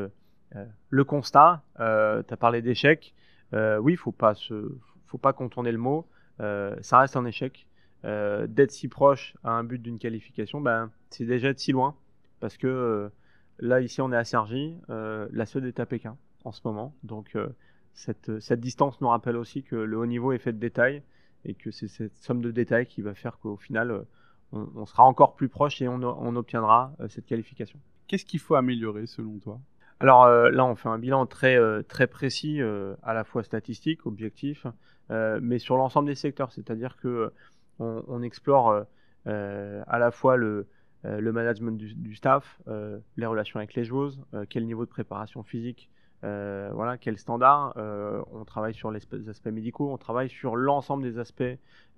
le 0.89 1.03
constat. 1.03 1.63
tu 1.75 1.81
as 1.81 2.37
parlé 2.39 2.61
d'échec. 2.61 3.13
oui, 3.53 3.93
il 3.93 3.97
faut 3.97 4.11
pas 4.11 4.33
faut 5.07 5.17
pas 5.17 5.33
contourner 5.33 5.71
le 5.71 5.77
mot. 5.77 6.07
ça 6.39 6.99
reste 6.99 7.15
un 7.15 7.25
échec. 7.25 7.67
D'être 8.03 8.71
si 8.71 8.87
proche 8.87 9.35
à 9.43 9.51
un 9.51 9.63
but 9.63 9.81
d'une 9.81 9.99
qualification, 9.99 10.61
ben, 10.61 10.91
c'est 11.09 11.25
déjà 11.25 11.49
être 11.49 11.59
si 11.59 11.71
loin. 11.71 11.95
Parce 12.39 12.57
que 12.57 13.09
là, 13.59 13.81
ici, 13.81 14.01
on 14.01 14.11
est 14.11 14.17
à 14.17 14.23
Sergi. 14.23 14.75
la 14.89 15.45
seule 15.45 15.65
est 15.65 15.79
à 15.79 15.85
Pékin 15.85 16.15
en 16.45 16.51
ce 16.51 16.61
moment. 16.63 16.93
Donc, 17.03 17.35
cette, 17.93 18.39
cette, 18.39 18.59
distance 18.59 19.01
nous 19.01 19.07
rappelle 19.07 19.35
aussi 19.35 19.63
que 19.63 19.75
le 19.75 19.97
haut 19.97 20.05
niveau 20.05 20.31
est 20.31 20.37
fait 20.37 20.53
de 20.53 20.59
détails 20.59 21.01
et 21.45 21.53
que 21.53 21.71
c'est 21.71 21.87
cette 21.87 22.15
somme 22.17 22.41
de 22.41 22.51
détails 22.51 22.85
qui 22.85 23.01
va 23.01 23.13
faire 23.13 23.39
qu'au 23.39 23.57
final, 23.57 23.91
euh, 23.91 24.03
on, 24.51 24.85
sera 24.85 25.03
encore 25.03 25.35
plus 25.35 25.49
proche 25.49 25.81
et 25.81 25.87
on, 25.87 26.01
obtiendra 26.35 26.93
euh, 26.99 27.07
cette 27.09 27.25
qualification. 27.25 27.79
Qu'est-ce 28.07 28.25
qu'il 28.25 28.39
faut 28.39 28.55
améliorer 28.55 29.07
selon 29.07 29.39
toi? 29.39 29.59
Alors 29.99 30.25
euh, 30.25 30.49
là, 30.51 30.65
on 30.65 30.75
fait 30.75 30.89
un 30.89 30.99
bilan 30.99 31.25
très, 31.25 31.57
très 31.83 32.07
précis, 32.07 32.61
à 33.03 33.13
la 33.13 33.23
fois 33.23 33.43
statistique, 33.43 34.05
objectif, 34.05 34.67
mais 35.09 35.59
sur 35.59 35.77
l'ensemble 35.77 36.07
des 36.07 36.15
secteurs. 36.15 36.51
C'est-à-dire 36.51 36.97
que 36.97 37.31
on, 37.79 38.21
explore 38.21 38.85
à 39.25 39.99
la 39.99 40.11
fois 40.11 40.35
le, 40.35 40.67
le 41.03 41.31
management 41.31 41.77
du, 41.77 42.15
staff, 42.15 42.59
les 43.17 43.25
relations 43.25 43.59
avec 43.59 43.73
les 43.73 43.85
joueuses, 43.85 44.21
quel 44.49 44.65
niveau 44.65 44.85
de 44.85 44.89
préparation 44.89 45.43
physique 45.43 45.89
euh, 46.23 46.69
voilà, 46.73 46.97
quel 46.97 47.17
standard. 47.17 47.73
Euh, 47.77 48.21
on 48.31 48.43
travaille 48.43 48.73
sur 48.73 48.91
les 48.91 49.01
aspects 49.29 49.47
médicaux, 49.47 49.91
on 49.91 49.97
travaille 49.97 50.29
sur 50.29 50.55
l'ensemble 50.55 51.03
des 51.03 51.19
aspects 51.19 51.43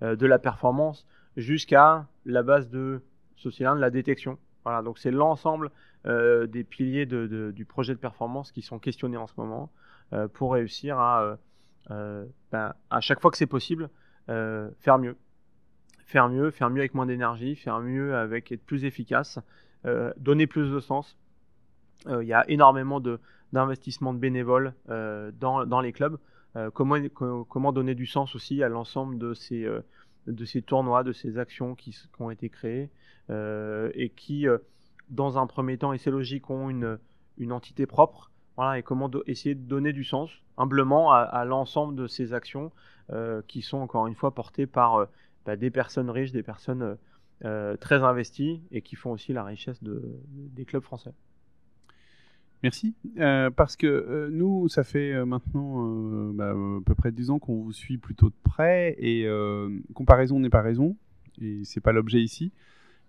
euh, 0.02 0.16
de 0.16 0.26
la 0.26 0.38
performance 0.38 1.06
jusqu'à 1.36 2.06
la 2.26 2.42
base 2.42 2.68
de 2.68 3.02
ceci 3.36 3.62
de 3.62 3.74
la 3.74 3.90
détection. 3.90 4.38
Voilà, 4.64 4.82
donc 4.82 4.98
c'est 4.98 5.10
l'ensemble 5.10 5.70
des 6.04 6.64
piliers 6.64 7.06
du 7.06 7.64
projet 7.64 7.94
de 7.94 7.98
performance 7.98 8.52
qui 8.52 8.62
sont 8.62 8.78
questionnés 8.78 9.16
en 9.16 9.26
ce 9.26 9.34
moment 9.36 9.70
pour 10.32 10.52
réussir 10.52 10.98
à, 10.98 11.36
ben, 11.88 12.74
à 12.90 13.00
chaque 13.00 13.20
fois 13.20 13.30
que 13.30 13.36
c'est 13.36 13.46
possible, 13.46 13.90
faire 14.26 14.98
mieux. 14.98 15.16
Faire 16.06 16.28
mieux, 16.28 16.50
faire 16.50 16.70
mieux 16.70 16.80
avec 16.80 16.94
moins 16.94 17.06
d'énergie, 17.06 17.54
faire 17.54 17.80
mieux 17.80 18.16
avec 18.16 18.50
être 18.50 18.64
plus 18.64 18.84
efficace, 18.84 19.38
donner 20.16 20.46
plus 20.46 20.70
de 20.70 20.80
sens. 20.80 21.18
Il 22.06 22.26
y 22.26 22.32
a 22.32 22.48
énormément 22.48 23.00
de, 23.00 23.20
d'investissement 23.52 24.12
de 24.12 24.18
bénévoles 24.18 24.74
euh, 24.88 25.30
dans, 25.32 25.80
les 25.80 25.92
clubs. 25.92 26.18
Euh, 26.56 26.70
comment, 26.70 27.72
donner 27.72 27.94
du 27.94 28.06
sens 28.06 28.34
aussi 28.34 28.62
à 28.62 28.68
l'ensemble 28.68 29.18
de 29.18 29.34
ces, 29.34 29.64
euh, 29.64 29.80
de 30.26 30.44
ces 30.44 30.62
tournois, 30.62 31.02
de 31.04 31.12
ces 31.12 31.38
actions 31.38 31.74
qui, 31.74 31.96
ont 32.18 32.30
été 32.30 32.48
créées 32.48 32.90
et 33.28 34.12
qui, 34.16 34.46
dans 35.08 35.38
un 35.38 35.46
premier 35.46 35.78
temps, 35.78 35.92
et 35.92 35.98
c'est 35.98 36.10
logique, 36.10 36.50
ont 36.50 36.68
une, 36.70 36.98
entité 37.50 37.86
propre. 37.86 38.30
Voilà, 38.56 38.78
et 38.78 38.82
comment 38.82 39.10
essayer 39.26 39.54
de 39.54 39.66
donner 39.66 39.92
du 39.92 40.04
sens 40.04 40.30
humblement 40.56 41.12
à, 41.12 41.44
l'ensemble 41.44 41.94
de 41.96 42.06
ces 42.06 42.32
actions 42.32 42.72
qui 43.46 43.62
sont 43.62 43.78
encore 43.78 44.06
une 44.06 44.14
fois 44.14 44.34
portées 44.34 44.66
par 44.66 45.06
bah, 45.46 45.56
des 45.56 45.70
personnes 45.70 46.10
riches, 46.10 46.32
des 46.32 46.42
personnes 46.42 46.96
très 47.80 48.02
investies 48.02 48.62
et 48.70 48.82
qui 48.82 48.96
font 48.96 49.12
aussi 49.12 49.32
la 49.32 49.44
richesse 49.44 49.82
de, 49.82 50.20
des 50.28 50.64
clubs 50.64 50.82
français. 50.82 51.12
Merci. 52.62 52.94
Euh, 53.18 53.50
parce 53.50 53.76
que 53.76 53.86
euh, 53.86 54.28
nous, 54.30 54.68
ça 54.68 54.84
fait 54.84 55.12
euh, 55.12 55.24
maintenant 55.24 56.32
bah, 56.32 56.50
à 56.50 56.80
peu 56.84 56.94
près 56.94 57.10
10 57.10 57.30
ans 57.30 57.38
qu'on 57.38 57.62
vous 57.62 57.72
suit 57.72 57.96
plutôt 57.96 58.28
de 58.28 58.34
près 58.44 58.96
et 58.98 59.26
comparaison 59.94 60.38
n'est 60.40 60.50
pas 60.50 60.62
raison 60.62 60.96
et 61.40 61.62
c'est 61.64 61.80
pas 61.80 61.92
l'objet 61.92 62.20
ici. 62.20 62.52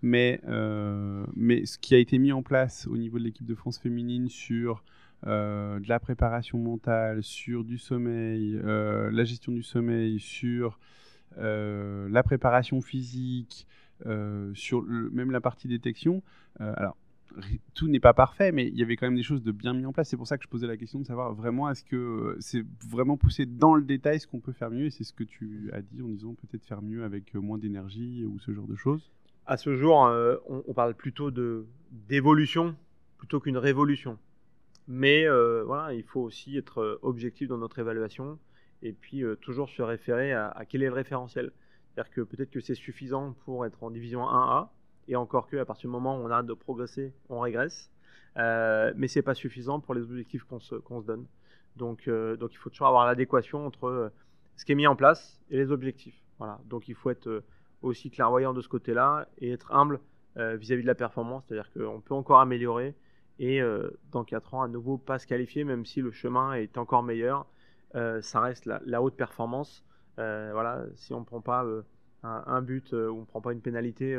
Mais, 0.00 0.40
ce 0.44 1.78
qui 1.78 1.94
a 1.94 1.98
été 1.98 2.18
mis 2.18 2.32
en 2.32 2.42
place 2.42 2.86
au 2.88 2.96
niveau 2.96 3.18
de 3.18 3.24
l'équipe 3.24 3.46
de 3.46 3.54
France 3.54 3.78
féminine 3.78 4.28
sur 4.28 4.84
de 5.24 5.88
la 5.88 6.00
préparation 6.00 6.58
mentale, 6.58 7.22
sur 7.22 7.62
du 7.62 7.78
sommeil, 7.78 8.58
la 8.64 9.24
gestion 9.24 9.52
du 9.52 9.62
sommeil, 9.62 10.18
sur 10.18 10.78
la 11.36 12.22
préparation 12.24 12.80
physique, 12.80 13.66
sur 14.54 14.82
même 14.82 15.30
la 15.30 15.40
partie 15.40 15.68
détection. 15.68 16.22
alors, 16.58 16.96
tout 17.74 17.88
n'est 17.88 18.00
pas 18.00 18.14
parfait, 18.14 18.52
mais 18.52 18.66
il 18.66 18.76
y 18.76 18.82
avait 18.82 18.96
quand 18.96 19.06
même 19.06 19.16
des 19.16 19.22
choses 19.22 19.42
de 19.42 19.52
bien 19.52 19.74
mis 19.74 19.86
en 19.86 19.92
place. 19.92 20.08
C'est 20.08 20.16
pour 20.16 20.26
ça 20.26 20.38
que 20.38 20.44
je 20.44 20.48
posais 20.48 20.66
la 20.66 20.76
question 20.76 20.98
de 20.98 21.04
savoir 21.04 21.34
vraiment 21.34 21.70
est-ce 21.70 21.84
que 21.84 21.96
euh, 21.96 22.36
c'est 22.40 22.64
vraiment 22.88 23.16
poussé 23.16 23.46
dans 23.46 23.74
le 23.74 23.82
détail 23.82 24.20
ce 24.20 24.26
qu'on 24.26 24.40
peut 24.40 24.52
faire 24.52 24.70
mieux, 24.70 24.86
et 24.86 24.90
c'est 24.90 25.04
ce 25.04 25.12
que 25.12 25.24
tu 25.24 25.70
as 25.72 25.82
dit 25.82 26.02
en 26.02 26.08
disant 26.08 26.34
peut-être 26.34 26.64
faire 26.64 26.82
mieux 26.82 27.04
avec 27.04 27.34
euh, 27.34 27.40
moins 27.40 27.58
d'énergie 27.58 28.24
ou 28.24 28.38
ce 28.38 28.52
genre 28.52 28.66
de 28.66 28.76
choses. 28.76 29.10
À 29.46 29.56
ce 29.56 29.74
jour, 29.76 30.06
euh, 30.06 30.36
on, 30.48 30.72
parle 30.72 30.94
plutôt 30.94 31.30
de 31.30 31.66
d'évolution 31.90 32.76
plutôt 33.18 33.40
qu'une 33.40 33.58
révolution. 33.58 34.18
Mais 34.88 35.26
voilà, 35.64 35.94
il 35.94 36.02
faut 36.02 36.20
aussi 36.20 36.56
être 36.56 36.98
objectif 37.02 37.48
dans 37.48 37.58
notre 37.58 37.78
évaluation 37.78 38.38
et 38.82 38.92
puis 38.92 39.22
toujours 39.40 39.68
se 39.70 39.80
référer 39.80 40.32
à, 40.32 40.48
à 40.48 40.64
quel 40.64 40.82
est 40.82 40.88
le 40.88 40.92
référentiel. 40.92 41.52
C'est-à-dire 41.94 42.12
que 42.12 42.20
peut-être 42.22 42.50
que 42.50 42.60
c'est 42.60 42.74
suffisant 42.74 43.34
pour 43.44 43.64
être 43.64 43.84
en 43.84 43.90
division 43.90 44.22
1A, 44.22 44.70
et 45.08 45.16
encore 45.16 45.48
que 45.48 45.56
à 45.56 45.64
partir 45.64 45.88
du 45.88 45.92
moment 45.92 46.16
où 46.16 46.24
on 46.24 46.30
arrête 46.30 46.46
de 46.46 46.54
progresser, 46.54 47.12
on 47.28 47.40
régresse. 47.40 47.90
Euh, 48.38 48.92
mais 48.96 49.08
c'est 49.08 49.22
pas 49.22 49.34
suffisant 49.34 49.80
pour 49.80 49.94
les 49.94 50.02
objectifs 50.02 50.44
qu'on 50.44 50.60
se, 50.60 50.74
donne. 51.04 51.26
Donc, 51.76 52.08
euh, 52.08 52.36
donc 52.36 52.52
il 52.52 52.56
faut 52.56 52.70
toujours 52.70 52.86
avoir 52.86 53.06
l'adéquation 53.06 53.66
entre 53.66 53.84
euh, 53.84 54.08
ce 54.56 54.64
qui 54.64 54.72
est 54.72 54.74
mis 54.74 54.86
en 54.86 54.96
place 54.96 55.40
et 55.50 55.56
les 55.56 55.70
objectifs. 55.70 56.20
Voilà. 56.38 56.58
Donc 56.66 56.88
il 56.88 56.94
faut 56.94 57.10
être 57.10 57.26
euh, 57.28 57.44
aussi 57.82 58.10
clairvoyant 58.10 58.52
de 58.52 58.60
ce 58.60 58.68
côté-là 58.68 59.28
et 59.38 59.52
être 59.52 59.72
humble 59.72 60.00
vis-à-vis 60.34 60.80
de 60.80 60.86
la 60.86 60.94
performance, 60.94 61.44
c'est-à-dire 61.46 61.70
qu'on 61.74 62.00
peut 62.00 62.14
encore 62.14 62.40
améliorer 62.40 62.94
et 63.38 63.60
dans 64.12 64.24
4 64.24 64.54
ans 64.54 64.62
à 64.62 64.68
nouveau 64.68 64.96
pas 64.96 65.18
se 65.18 65.26
qualifier, 65.26 65.62
même 65.62 65.84
si 65.84 66.00
le 66.00 66.10
chemin 66.10 66.54
est 66.54 66.78
encore 66.78 67.02
meilleur. 67.02 67.44
ça 67.92 68.40
reste 68.40 68.64
la, 68.64 68.80
la 68.86 69.02
haute 69.02 69.14
performance. 69.14 69.84
voilà, 70.16 70.86
si 70.94 71.12
on 71.12 71.20
ne 71.20 71.26
prend 71.26 71.42
pas 71.42 71.66
un, 72.22 72.44
un, 72.46 72.62
but 72.62 72.94
ou 72.94 72.96
on 72.96 73.20
ne 73.20 73.26
prend 73.26 73.42
pas 73.42 73.52
une 73.52 73.60
pénalité 73.60 74.16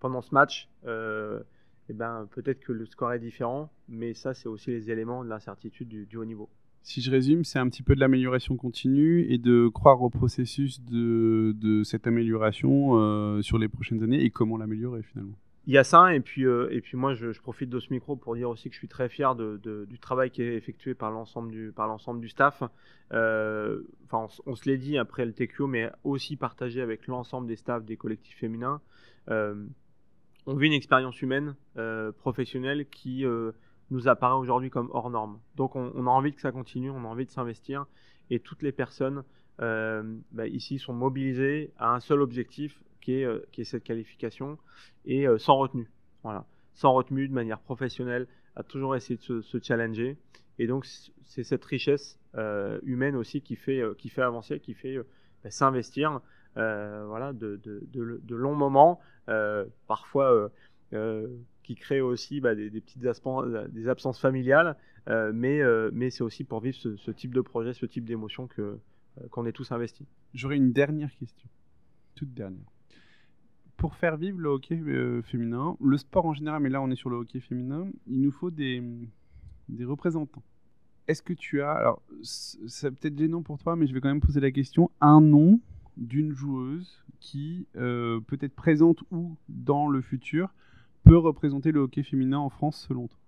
pendant 0.00 0.22
ce 0.22 0.34
match, 0.34 0.68
euh, 0.86 1.40
eh 1.88 1.92
ben, 1.92 2.28
peut-être 2.30 2.60
que 2.60 2.72
le 2.72 2.86
score 2.86 3.12
est 3.12 3.18
différent, 3.18 3.70
mais 3.88 4.14
ça, 4.14 4.34
c'est 4.34 4.48
aussi 4.48 4.70
les 4.70 4.90
éléments 4.90 5.24
de 5.24 5.28
l'incertitude 5.28 5.88
du, 5.88 6.16
haut 6.16 6.24
niveau. 6.24 6.48
Si 6.82 7.00
je 7.00 7.10
résume, 7.10 7.44
c'est 7.44 7.58
un 7.58 7.68
petit 7.68 7.82
peu 7.82 7.94
de 7.94 8.00
l'amélioration 8.00 8.56
continue 8.56 9.26
et 9.30 9.38
de 9.38 9.68
croire 9.68 10.02
au 10.02 10.10
processus 10.10 10.82
de, 10.82 11.54
de 11.58 11.82
cette 11.82 12.06
amélioration 12.06 12.92
euh, 12.92 13.42
sur 13.42 13.58
les 13.58 13.68
prochaines 13.68 14.02
années 14.02 14.22
et 14.22 14.30
comment 14.30 14.56
l'améliorer 14.56 15.02
finalement. 15.02 15.36
Il 15.68 15.74
y 15.74 15.78
a 15.78 15.84
ça, 15.84 16.14
et 16.14 16.20
puis, 16.20 16.46
euh, 16.46 16.68
et 16.70 16.80
puis 16.80 16.96
moi 16.96 17.12
je, 17.12 17.38
profite 17.40 17.68
de 17.68 17.78
ce 17.78 17.92
micro 17.92 18.16
pour 18.16 18.34
dire 18.34 18.48
aussi 18.48 18.70
que 18.70 18.74
je 18.74 18.78
suis 18.78 18.88
très 18.88 19.10
fier 19.10 19.34
de, 19.34 19.58
du 19.86 19.98
travail 19.98 20.30
qui 20.30 20.40
est 20.40 20.54
effectué 20.54 20.94
par 20.94 21.10
l'ensemble 21.10 21.50
du, 21.50 21.72
par 21.76 21.86
l'ensemble 21.86 22.22
du 22.22 22.30
staff. 22.30 22.62
Euh, 23.12 23.82
enfin, 24.04 24.34
on, 24.46 24.54
se 24.54 24.66
l'est 24.66 24.78
dit 24.78 24.96
après 24.96 25.26
le 25.26 25.34
TQO, 25.34 25.66
mais 25.66 25.90
aussi 26.04 26.36
partagé 26.36 26.80
avec 26.80 27.06
l'ensemble 27.06 27.46
des 27.46 27.56
staffs 27.56 27.84
des 27.84 27.98
collectifs 27.98 28.38
féminins 28.38 28.80
on 30.48 30.56
vit 30.56 30.68
une 30.68 30.72
expérience 30.72 31.20
humaine, 31.20 31.54
euh, 31.76 32.10
professionnelle, 32.10 32.86
qui 32.88 33.26
euh, 33.26 33.52
nous 33.90 34.08
apparaît 34.08 34.38
aujourd'hui 34.38 34.70
comme 34.70 34.88
hors 34.92 35.10
norme. 35.10 35.38
Donc 35.56 35.76
on, 35.76 36.06
a 36.06 36.10
envie 36.10 36.32
que 36.32 36.40
ça 36.40 36.52
continue, 36.52 36.88
on 36.88 37.04
a 37.04 37.06
envie 37.06 37.26
de 37.26 37.30
s'investir, 37.30 37.84
et 38.30 38.40
toutes 38.40 38.62
les 38.62 38.72
personnes 38.72 39.24
euh, 39.60 40.02
bah, 40.32 40.46
ici 40.46 40.78
sont 40.78 40.94
mobilisées 40.94 41.70
à 41.76 41.94
un 41.94 42.00
seul 42.00 42.22
objectif, 42.22 42.82
qui 43.02 43.12
est, 43.12 43.64
cette 43.64 43.84
qualification, 43.84 44.58
et 45.04 45.26
sans 45.38 45.56
retenue. 45.56 45.90
Voilà. 46.22 46.46
Sans 46.72 46.92
retenue, 46.94 47.28
de 47.28 47.32
manière 47.32 47.60
professionnelle, 47.60 48.26
à 48.56 48.62
toujours 48.62 48.96
essayer 48.96 49.16
de 49.16 49.40
se, 49.42 49.58
challenger. 49.62 50.16
Et 50.58 50.66
donc 50.66 50.86
c'est 51.24 51.44
cette 51.44 51.64
richesse 51.64 52.18
humaine 52.82 53.16
aussi 53.16 53.42
qui 53.42 53.56
fait, 53.56 53.82
qui 53.98 54.08
fait 54.08 54.22
avancer, 54.22 54.60
qui 54.60 54.74
fait 54.74 54.98
bah, 55.42 55.50
s'investir 55.50 56.20
voilà, 56.54 57.32
de, 57.32 57.60
de, 57.62 58.34
longs 58.34 58.54
moments, 58.54 59.00
parfois 59.86 60.50
qui 61.62 61.74
créent 61.74 62.00
aussi 62.00 62.40
bah, 62.40 62.54
des, 62.54 62.70
des 62.70 63.88
absences 63.88 64.20
familiales, 64.20 64.76
mais, 65.06 65.60
mais 65.92 66.10
c'est 66.10 66.22
aussi 66.22 66.44
pour 66.44 66.60
vivre 66.60 66.76
ce, 66.76 67.10
type 67.10 67.34
de 67.34 67.40
projet, 67.40 67.74
ce 67.74 67.86
type 67.86 68.04
d'émotion 68.04 68.46
que 68.46 68.78
qu'on 69.30 69.46
est 69.46 69.52
tous 69.52 69.72
investis. 69.72 70.06
J'aurais 70.32 70.56
une 70.56 70.72
dernière 70.72 71.12
question, 71.16 71.48
toute 72.14 72.32
dernière 72.34 72.70
pour 73.78 73.94
faire 73.94 74.16
vivre 74.16 74.40
le 74.40 74.50
hockey 74.50 74.74
euh, 74.74 75.22
féminin, 75.22 75.76
le 75.80 75.96
sport 75.96 76.26
en 76.26 76.34
général, 76.34 76.60
mais 76.60 76.68
là 76.68 76.82
on 76.82 76.90
est 76.90 76.96
sur 76.96 77.08
le 77.08 77.16
hockey 77.16 77.40
féminin, 77.40 77.88
il 78.06 78.20
nous 78.20 78.32
faut 78.32 78.50
des, 78.50 78.82
des 79.68 79.84
représentants. 79.84 80.42
Est-ce 81.06 81.22
que 81.22 81.32
tu 81.32 81.62
as, 81.62 81.72
alors 81.72 82.02
c'est 82.22 82.90
peut-être 82.90 83.16
gênant 83.16 83.42
pour 83.42 83.56
toi, 83.56 83.76
mais 83.76 83.86
je 83.86 83.94
vais 83.94 84.00
quand 84.00 84.08
même 84.08 84.20
poser 84.20 84.40
la 84.40 84.50
question, 84.50 84.90
un 85.00 85.20
nom 85.22 85.58
d'une 85.98 86.32
joueuse 86.32 87.04
qui 87.20 87.66
euh, 87.76 88.20
peut 88.20 88.38
être 88.40 88.54
présente 88.54 89.02
ou 89.10 89.36
dans 89.48 89.88
le 89.88 90.00
futur 90.00 90.54
peut 91.04 91.16
représenter 91.16 91.72
le 91.72 91.80
hockey 91.80 92.02
féminin 92.02 92.38
en 92.38 92.48
France 92.48 92.86
selon 92.88 93.08
toi? 93.08 93.18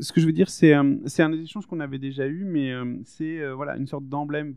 Ce 0.00 0.12
que 0.12 0.22
je 0.22 0.26
veux 0.26 0.32
dire, 0.32 0.48
c'est 0.48 0.74
euh, 0.74 0.96
un 1.18 1.32
échange 1.32 1.66
qu'on 1.66 1.80
avait 1.80 1.98
déjà 1.98 2.26
eu, 2.26 2.44
mais 2.44 2.72
c'est 3.04 3.46
voilà 3.52 3.76
une 3.76 3.86
sorte 3.86 4.08
d'emblème. 4.08 4.54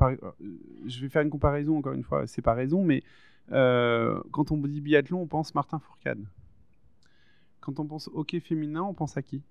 je 0.86 1.02
vais 1.02 1.10
faire 1.10 1.24
une 1.24 1.30
comparaison 1.30 1.78
encore 1.78 1.94
une 1.94 2.04
fois, 2.04 2.26
c'est 2.26 2.42
pas 2.42 2.54
raison, 2.54 2.86
mais 2.86 3.04
euh, 3.52 4.22
quand 4.32 4.52
on 4.52 4.58
dit 4.58 4.82
biathlon, 4.82 5.22
on 5.22 5.28
pense 5.28 5.54
Martin 5.56 5.80
Fourcade. 5.80 6.26
Quand 7.60 7.80
on 7.80 7.86
pense 7.86 8.10
hockey 8.14 8.40
féminin, 8.40 8.84
on 8.84 8.94
pense 8.94 9.18
à 9.18 9.22
qui? 9.22 9.42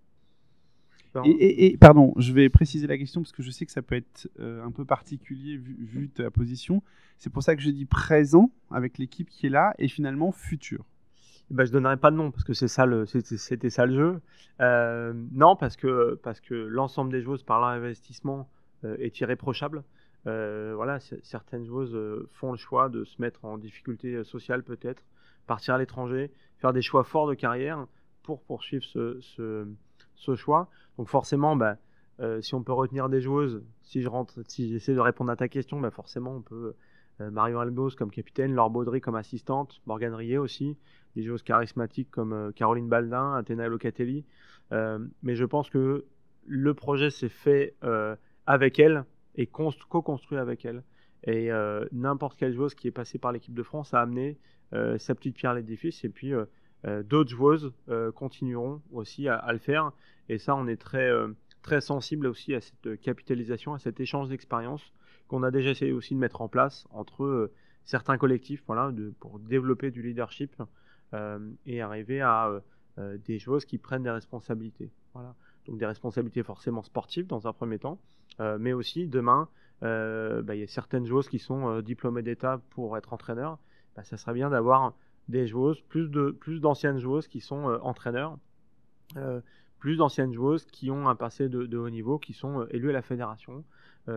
Et, 1.24 1.76
pardon, 1.78 2.12
je 2.16 2.32
vais 2.32 2.48
préciser 2.48 2.86
la 2.86 2.98
question 2.98 3.22
parce 3.22 3.32
que 3.32 3.42
je 3.42 3.50
sais 3.50 3.66
que 3.66 3.72
ça 3.72 3.82
peut 3.82 3.94
être 3.94 4.28
euh, 4.40 4.64
un 4.64 4.70
peu 4.70 4.84
particulier 4.84 5.56
vu, 5.56 6.08
ta 6.08 6.30
position. 6.30 6.82
C'est 7.18 7.30
pour 7.30 7.42
ça 7.42 7.54
que 7.54 7.62
je 7.62 7.70
dis 7.70 7.84
présent 7.84 8.50
avec 8.70 8.98
l'équipe 8.98 9.28
qui 9.28 9.46
est 9.46 9.50
là 9.50 9.74
et 9.78 9.88
finalement 9.88 10.32
futur. 10.32 10.84
Je 11.50 11.54
ben, 11.54 11.64
je 11.64 11.72
donnerai 11.72 11.96
pas 11.96 12.10
de 12.10 12.16
nom 12.16 12.30
parce 12.30 12.44
que 12.44 12.54
c'est 12.54 12.68
ça 12.68 12.86
le, 12.86 13.06
c'était 13.06 13.70
ça 13.70 13.86
le 13.86 13.94
jeu. 13.94 14.20
Euh, 14.60 15.12
non, 15.32 15.56
parce 15.56 15.76
que 15.76 16.18
parce 16.22 16.40
que 16.40 16.54
l'ensemble 16.54 17.12
des 17.12 17.20
joueuses 17.20 17.42
par 17.42 17.60
leur 17.60 17.68
investissement 17.68 18.48
est 18.98 19.18
irréprochable. 19.20 19.82
Euh, 20.26 20.72
voilà, 20.74 21.00
certaines 21.22 21.66
joueuses 21.66 21.94
euh, 21.94 22.28
font 22.32 22.52
le 22.52 22.56
choix 22.56 22.88
de 22.88 23.04
se 23.04 23.20
mettre 23.20 23.44
en 23.44 23.58
difficulté 23.58 24.14
euh, 24.14 24.24
sociale 24.24 24.62
peut-être, 24.62 25.02
partir 25.46 25.74
à 25.74 25.78
l'étranger, 25.78 26.30
faire 26.58 26.72
des 26.72 26.80
choix 26.80 27.04
forts 27.04 27.28
de 27.28 27.34
carrière 27.34 27.86
pour 28.22 28.42
poursuivre 28.42 28.84
ce, 28.84 29.20
ce, 29.20 29.66
choix. 30.34 30.68
Donc 30.98 31.08
forcément, 31.08 31.56
bah, 31.56 31.76
si 32.40 32.54
on 32.54 32.62
peut 32.62 32.72
retenir 32.72 33.08
des 33.08 33.20
joueuses, 33.20 33.62
si 33.82 34.00
je 34.00 34.08
rentre, 34.08 34.40
si 34.46 34.70
j'essaie 34.70 34.94
de 34.94 35.00
répondre 35.00 35.30
à 35.30 35.36
ta 35.36 35.48
question, 35.48 35.80
bah 35.80 35.90
forcément 35.90 36.36
on 36.36 36.42
peut 36.42 36.74
Marion 37.18 37.58
Albos 37.58 37.90
comme 37.98 38.10
capitaine, 38.10 38.54
Laure 38.54 38.70
Baudry 38.70 39.00
comme 39.00 39.16
assistante, 39.16 39.80
Morgane 39.86 40.14
Rier 40.14 40.38
aussi, 40.38 40.76
des 41.16 41.24
joueuses 41.24 41.42
charismatiques 41.42 42.10
comme 42.12 42.52
Caroline 42.54 42.88
Baldin, 42.88 43.34
Athéna 43.34 43.66
Locatelli. 43.66 44.24
mais 44.70 45.34
je 45.34 45.44
pense 45.44 45.70
que 45.70 46.04
le 46.46 46.74
projet 46.74 47.10
s'est 47.10 47.28
fait 47.28 47.74
avec 48.46 48.78
elle 48.78 49.04
et 49.36 49.46
co-construit 49.46 50.38
avec 50.38 50.64
elle. 50.64 50.82
Et 51.26 51.50
euh, 51.50 51.86
n'importe 51.92 52.38
quelle 52.38 52.52
joueuse 52.52 52.74
qui 52.74 52.88
est 52.88 52.92
passée 52.92 53.18
par 53.18 53.32
l'équipe 53.32 53.54
de 53.54 53.62
France 53.62 53.94
a 53.94 54.00
amené 54.00 54.38
euh, 54.74 54.98
sa 54.98 55.14
petite 55.14 55.36
pierre 55.36 55.52
à 55.52 55.54
l'édifice. 55.54 56.04
Et 56.04 56.10
puis 56.10 56.34
euh, 56.34 56.44
d'autres 57.04 57.30
joueuses 57.30 57.72
continueront 58.14 58.82
aussi 58.92 59.28
à, 59.28 59.52
le 59.52 59.58
faire. 59.58 59.92
Et 60.28 60.38
ça, 60.38 60.54
on 60.54 60.66
est 60.66 60.76
très, 60.76 61.10
très 61.62 61.80
sensible 61.80 62.26
aussi 62.26 62.54
à 62.54 62.60
cette 62.60 63.00
capitalisation, 63.00 63.74
à 63.74 63.78
cet 63.78 64.00
échange 64.00 64.28
d'expérience 64.28 64.92
qu'on 65.28 65.42
a 65.42 65.50
déjà 65.50 65.70
essayé 65.70 65.92
aussi 65.92 66.14
de 66.14 66.18
mettre 66.18 66.42
en 66.42 66.48
place 66.48 66.86
entre 66.90 67.50
certains 67.84 68.18
collectifs 68.18 68.62
voilà, 68.66 68.92
pour 69.20 69.38
développer 69.38 69.90
du 69.90 70.02
leadership 70.02 70.62
et 71.64 71.80
arriver 71.80 72.20
à 72.20 72.50
des 72.98 73.38
joueuses 73.38 73.64
qui 73.64 73.78
prennent 73.78 74.02
des 74.02 74.10
responsabilités. 74.10 74.90
Voilà. 75.14 75.34
Donc 75.66 75.78
des 75.78 75.86
responsabilités 75.86 76.42
forcément 76.42 76.82
sportives 76.82 77.26
dans 77.26 77.46
un 77.46 77.52
premier 77.52 77.78
temps, 77.78 77.98
euh, 78.40 78.58
mais 78.60 78.72
aussi 78.72 79.06
demain, 79.06 79.48
euh, 79.82 80.42
bah, 80.42 80.54
il 80.54 80.60
y 80.60 80.64
a 80.64 80.66
certaines 80.66 81.06
joueuses 81.06 81.28
qui 81.28 81.38
sont 81.38 81.68
euh, 81.68 81.82
diplômées 81.82 82.22
d'État 82.22 82.60
pour 82.70 82.96
être 82.96 83.12
entraîneurs. 83.12 83.58
Bah, 83.96 84.04
ça 84.04 84.16
serait 84.16 84.34
bien 84.34 84.50
d'avoir 84.50 84.94
des 85.28 85.46
joueuses, 85.46 85.80
plus 85.82 86.08
de 86.08 86.30
plus 86.30 86.60
d'anciennes 86.60 86.98
joueuses 86.98 87.28
qui 87.28 87.40
sont 87.40 87.64
entraîneurs, 87.82 88.38
plus 89.78 89.96
d'anciennes 89.96 90.32
joueuses 90.32 90.66
qui 90.66 90.90
ont 90.90 91.08
un 91.08 91.14
passé 91.14 91.48
de, 91.48 91.76
haut 91.76 91.90
niveau, 91.90 92.18
qui 92.18 92.32
sont 92.32 92.66
élues 92.68 92.90
à 92.90 92.92
la 92.92 93.02
fédération, 93.02 93.64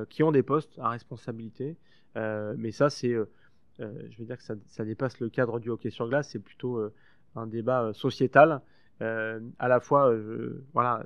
qui 0.09 0.23
ont 0.23 0.31
des 0.31 0.43
postes 0.43 0.77
à 0.79 0.89
responsabilité. 0.89 1.77
mais 2.15 2.71
ça, 2.71 2.89
c'est, 2.89 3.15
je 3.79 4.17
veux 4.17 4.25
dire 4.25 4.37
que 4.37 4.43
ça, 4.43 4.85
dépasse 4.85 5.19
le 5.19 5.29
cadre 5.29 5.59
du 5.59 5.69
hockey 5.69 5.89
sur 5.89 6.09
glace. 6.09 6.29
C'est 6.29 6.43
plutôt 6.43 6.81
un 7.35 7.47
débat 7.47 7.93
sociétal. 7.93 8.61
à 8.99 9.67
la 9.67 9.79
fois, 9.79 10.13
voilà, 10.73 11.05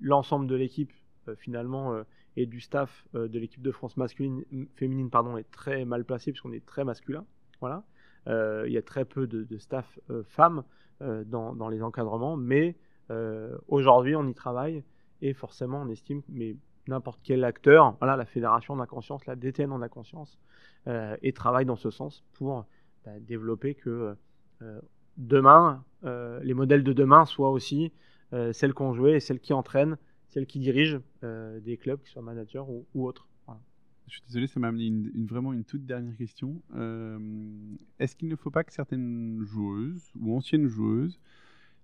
l'ensemble 0.00 0.46
de 0.46 0.54
l'équipe 0.54 0.92
finalement 1.38 2.04
et 2.36 2.46
du 2.46 2.60
staff 2.60 3.06
euh, 3.14 3.28
de 3.28 3.38
l'équipe 3.38 3.62
de 3.62 3.70
France 3.70 3.96
masculine, 3.96 4.44
féminine 4.74 5.10
pardon, 5.10 5.36
est 5.36 5.50
très 5.50 5.84
mal 5.84 6.04
placé 6.04 6.32
puisqu'on 6.32 6.52
est 6.52 6.64
très 6.64 6.84
masculin. 6.84 7.24
Voilà. 7.60 7.84
Euh, 8.26 8.64
il 8.66 8.72
y 8.72 8.78
a 8.78 8.82
très 8.82 9.04
peu 9.04 9.26
de, 9.26 9.58
staff 9.58 9.98
euh, 10.10 10.22
femmes 10.24 10.62
dans, 11.00 11.54
dans, 11.54 11.70
les 11.70 11.82
encadrements, 11.82 12.36
mais 12.36 12.76
aujourd'hui 13.68 14.14
on 14.14 14.26
y 14.28 14.34
travaille 14.34 14.84
et 15.22 15.32
forcément 15.32 15.80
on 15.80 15.88
estime, 15.88 16.20
mais 16.28 16.56
n'importe 16.88 17.20
quel 17.24 17.42
acteur, 17.42 17.96
voilà, 18.00 18.16
la 18.16 18.26
fédération 18.26 18.74
en 18.74 18.80
a 18.80 18.86
conscience, 18.86 19.24
la 19.24 19.34
DTN 19.34 19.72
en 19.72 19.80
a 19.80 19.88
conscience 19.88 20.38
et 20.86 21.32
travaille 21.32 21.64
dans 21.64 21.76
ce 21.76 21.88
sens 21.90 22.22
pour 22.34 22.66
bah, 23.06 23.12
développer 23.20 23.74
que 23.74 24.14
demain, 25.16 25.82
les 26.02 26.52
modèles 26.52 26.84
de 26.84 26.92
demain 26.92 27.24
soient 27.24 27.50
aussi 27.50 27.94
celles 28.52 28.74
qu'on 28.74 28.92
jouait 28.92 29.14
et 29.14 29.20
celles 29.20 29.40
qui 29.40 29.54
entraînent 29.54 29.96
celle 30.30 30.46
qui 30.46 30.60
dirige 30.60 31.00
euh, 31.24 31.60
des 31.60 31.76
clubs, 31.76 32.00
qui 32.00 32.10
soient 32.10 32.22
managers 32.22 32.62
ou 32.94 33.06
autres. 33.06 33.28
Je 34.10 34.16
suis 34.16 34.24
désolé, 34.26 34.48
ça 34.48 34.58
m'a 34.58 34.68
amené 34.68 34.86
une, 34.86 35.24
vraiment 35.24 35.52
une 35.52 35.62
toute 35.62 35.86
dernière 35.86 36.16
question. 36.16 36.60
Euh, 36.74 37.16
est-ce 38.00 38.16
qu'il 38.16 38.28
ne 38.28 38.34
faut 38.34 38.50
pas 38.50 38.64
que 38.64 38.72
certaines 38.72 39.40
joueuses 39.44 40.10
ou 40.18 40.36
anciennes 40.36 40.66
joueuses, 40.66 41.20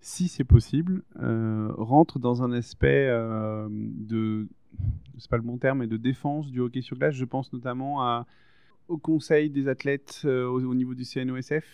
si 0.01 0.27
c'est 0.27 0.45
possible, 0.45 1.05
euh, 1.21 1.73
rentrent 1.79 2.19
dans 2.19 2.43
un 2.43 2.51
aspect 2.51 3.07
de, 3.71 4.49
c'est 5.19 5.31
pas 5.31 5.37
le 5.37 5.45
bon 5.45 5.57
terme, 5.57 5.79
mais 5.79 5.87
de 5.87 5.97
défense 5.97 6.51
du 6.51 6.59
hockey 6.59 6.81
sur 6.81 6.97
glace? 6.97 7.15
Je 7.15 7.25
pense 7.25 7.53
notamment 7.53 8.25
au 8.89 8.99
conseil 8.99 9.49
des 9.49 9.69
athlètes 9.69 10.23
au, 10.25 10.61
au, 10.61 10.75
niveau 10.75 10.95
du 10.95 11.05
CNOSF, 11.05 11.65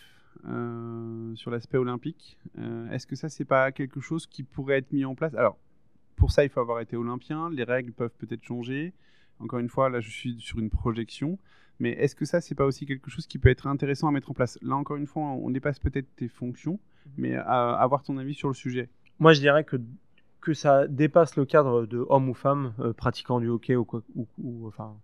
sur 1.34 1.50
l'aspect 1.50 1.78
olympique. 1.78 2.36
Est-ce 2.90 3.06
que 3.06 3.16
ça, 3.16 3.30
c'est 3.30 3.46
pas 3.46 3.72
quelque 3.72 4.00
chose 4.00 4.26
qui 4.26 4.42
pourrait 4.42 4.78
être 4.78 4.92
mis 4.92 5.06
en 5.06 5.14
place? 5.14 5.34
Alors, 5.34 5.56
pour 6.16 6.30
ça, 6.30 6.44
il 6.44 6.50
faut 6.50 6.60
avoir 6.60 6.80
été 6.80 6.94
olympien. 6.94 7.48
Les 7.48 7.64
règles 7.64 7.92
peuvent 7.92 8.14
peut-être 8.18 8.44
changer. 8.44 8.92
Encore 9.42 9.58
une 9.58 9.68
fois, 9.68 9.88
là, 9.88 10.00
je 10.00 10.10
suis 10.10 10.40
sur 10.40 10.58
une 10.58 10.70
projection. 10.70 11.38
Mais 11.80 11.90
est-ce 11.90 12.14
que 12.14 12.24
ça, 12.24 12.40
c'est 12.40 12.54
pas 12.54 12.64
aussi 12.64 12.86
quelque 12.86 13.10
chose 13.10 13.26
qui 13.26 13.38
peut 13.38 13.48
être 13.48 13.66
intéressant 13.66 14.08
à 14.08 14.12
mettre 14.12 14.30
en 14.30 14.34
place? 14.34 14.58
Là, 14.62 14.76
encore 14.76 14.96
une 14.96 15.06
fois, 15.06 15.22
on 15.22 15.50
dépasse 15.50 15.78
peut-être 15.78 16.06
tes 16.16 16.28
fonctions, 16.28 16.78
mhm. 17.06 17.12
mais 17.16 17.34
à, 17.34 17.72
avoir 17.74 18.02
ton 18.02 18.18
avis 18.18 18.34
sur 18.34 18.48
le 18.48 18.54
sujet. 18.54 18.88
Moi, 19.18 19.32
je 19.32 19.40
dirais 19.40 19.64
que, 19.64 19.76
que 20.40 20.54
ça 20.54 20.86
dépasse 20.86 21.36
le 21.36 21.44
cadre 21.44 21.86
de 21.86 22.04
homme 22.08 22.28
ou 22.28 22.34
femme 22.34 22.74
euh, 22.78 22.92
pratiquant 22.92 23.40
du 23.40 23.48
hockey 23.48 23.74
ou, 23.74 23.86
ou, 24.14 24.66
enfin, 24.66 24.96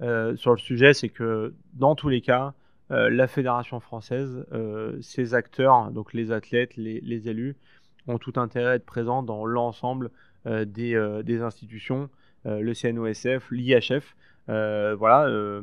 euh, 0.00 0.34
sur 0.36 0.50
le 0.50 0.58
sujet, 0.58 0.94
c'est 0.94 1.08
que 1.08 1.54
dans 1.74 1.94
tous 1.94 2.08
les 2.08 2.20
cas, 2.20 2.54
euh, 2.90 3.08
la 3.10 3.28
fédération 3.28 3.78
française, 3.78 4.46
ses 5.00 5.34
acteurs, 5.34 5.92
donc 5.92 6.12
les 6.12 6.32
athlètes, 6.32 6.76
les, 6.76 7.00
les 7.00 7.28
élus, 7.28 7.56
ont 8.08 8.18
tout 8.18 8.32
intérêt 8.36 8.70
à 8.70 8.74
être 8.74 8.86
présents 8.86 9.22
dans 9.22 9.44
l'ensemble 9.46 10.10
euh, 10.46 10.64
euh, 10.78 11.22
des, 11.22 11.42
institutions, 11.42 12.04
euh, 12.04 12.08
le 12.46 12.72
CNOSF, 12.72 13.50
l'IHF. 13.50 14.16
voilà, 14.46 15.62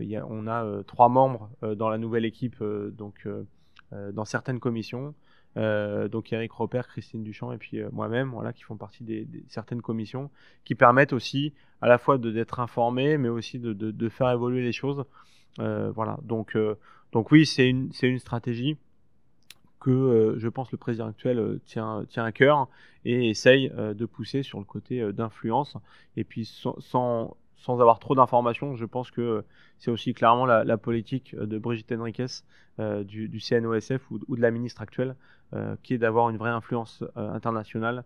y 0.00 0.16
a, 0.16 0.26
on 0.28 0.46
a 0.46 0.82
trois 0.84 1.08
membres 1.08 1.50
dans 1.62 1.88
la 1.88 1.98
nouvelle 1.98 2.24
équipe, 2.24 2.62
donc 2.62 3.28
dans 4.12 4.24
certaines 4.24 4.60
commissions. 4.60 5.14
donc 5.56 6.32
Eric 6.32 6.52
Robert, 6.52 6.88
Christine 6.88 7.22
Duchamp 7.22 7.52
et 7.52 7.58
puis 7.58 7.80
moi-même, 7.92 8.30
voilà, 8.30 8.52
qui 8.52 8.62
font 8.62 8.76
partie 8.76 9.04
des, 9.04 9.26
certaines 9.48 9.82
commissions, 9.82 10.30
qui 10.64 10.74
permettent 10.74 11.12
aussi 11.12 11.52
à 11.80 11.88
la 11.88 11.98
fois 11.98 12.18
d'être 12.18 12.60
informés, 12.60 13.18
mais 13.18 13.28
aussi 13.28 13.58
de, 13.58 13.72
de, 13.72 14.08
faire 14.08 14.30
évoluer 14.30 14.62
les 14.62 14.72
choses. 14.72 15.04
voilà, 15.58 16.18
donc, 16.22 16.56
donc 17.12 17.30
oui, 17.32 17.44
c'est 17.44 17.68
une, 17.68 17.90
une 18.02 18.18
stratégie 18.18 18.78
que 19.84 19.90
euh, 19.90 20.38
je 20.38 20.48
pense 20.48 20.72
le 20.72 20.78
président 20.78 21.06
actuel 21.06 21.38
euh, 21.38 21.60
tient, 21.66 22.06
tient 22.08 22.24
à 22.24 22.32
cœur 22.32 22.68
et 23.04 23.28
essaye 23.28 23.70
euh, 23.76 23.92
de 23.92 24.06
pousser 24.06 24.42
sur 24.42 24.58
le 24.58 24.64
côté 24.64 25.12
d'influence. 25.12 25.76
Et 26.16 26.24
puis 26.24 26.46
sans, 26.46 26.80
sans, 26.80 27.36
avoir 27.68 27.98
trop 27.98 28.14
d'informations, 28.14 28.76
je 28.76 28.86
pense 28.86 29.10
que 29.10 29.44
c'est 29.78 29.90
aussi 29.90 30.14
clairement 30.14 30.46
la, 30.46 30.78
politique 30.78 31.36
de 31.36 31.58
Brigitte 31.58 31.92
Henriquez 31.92 32.26
du, 32.78 33.28
du, 33.28 33.40
CNOSF 33.40 34.10
ou, 34.10 34.20
ou, 34.28 34.36
de 34.36 34.40
la 34.40 34.50
ministre 34.50 34.80
actuelle, 34.80 35.16
qui 35.82 35.94
est 35.94 35.98
d'avoir 35.98 36.30
une 36.30 36.36
vraie 36.36 36.50
influence 36.50 37.02
internationale 37.16 38.04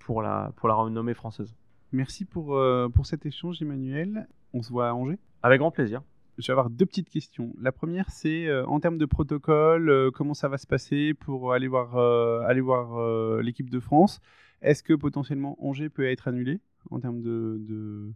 pour, 0.00 0.22
la, 0.22 0.52
pour 0.56 0.68
la 0.68 0.74
renommée 0.74 1.14
française. 1.14 1.54
Merci 1.92 2.24
pour, 2.24 2.58
pour 2.94 3.06
cet 3.06 3.24
échange, 3.24 3.62
Emmanuel. 3.62 4.26
On 4.52 4.62
se 4.62 4.70
voit 4.70 4.88
à 4.88 4.94
Angers? 4.94 5.18
Avec 5.42 5.60
grand 5.60 5.70
plaisir. 5.70 6.02
Je 6.38 6.46
vais 6.46 6.52
avoir 6.52 6.70
deux 6.70 6.86
petites 6.86 7.10
questions. 7.10 7.52
La 7.60 7.72
première, 7.72 8.08
c'est 8.10 8.46
euh, 8.46 8.64
en 8.66 8.78
termes 8.80 8.98
de 8.98 9.06
protocole, 9.06 9.90
euh, 9.90 10.10
comment 10.12 10.34
ça 10.34 10.48
va 10.48 10.56
se 10.56 10.66
passer 10.66 11.12
pour 11.14 11.52
aller 11.52 11.66
voir, 11.68 11.96
euh, 11.96 13.42
l'équipe 13.42 13.68
de 13.68 13.80
France? 13.80 14.20
Est-ce 14.62 14.82
que 14.82 14.94
potentiellement 14.94 15.56
Angers 15.64 15.88
peut 15.88 16.06
être 16.08 16.28
annulé 16.28 16.60
en 16.90 17.00
termes 17.00 17.20
de, 17.20 18.12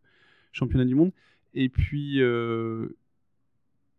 championnat 0.53 0.85
du 0.85 0.95
monde? 0.95 1.13
Et 1.55 1.69
puis, 1.69 2.19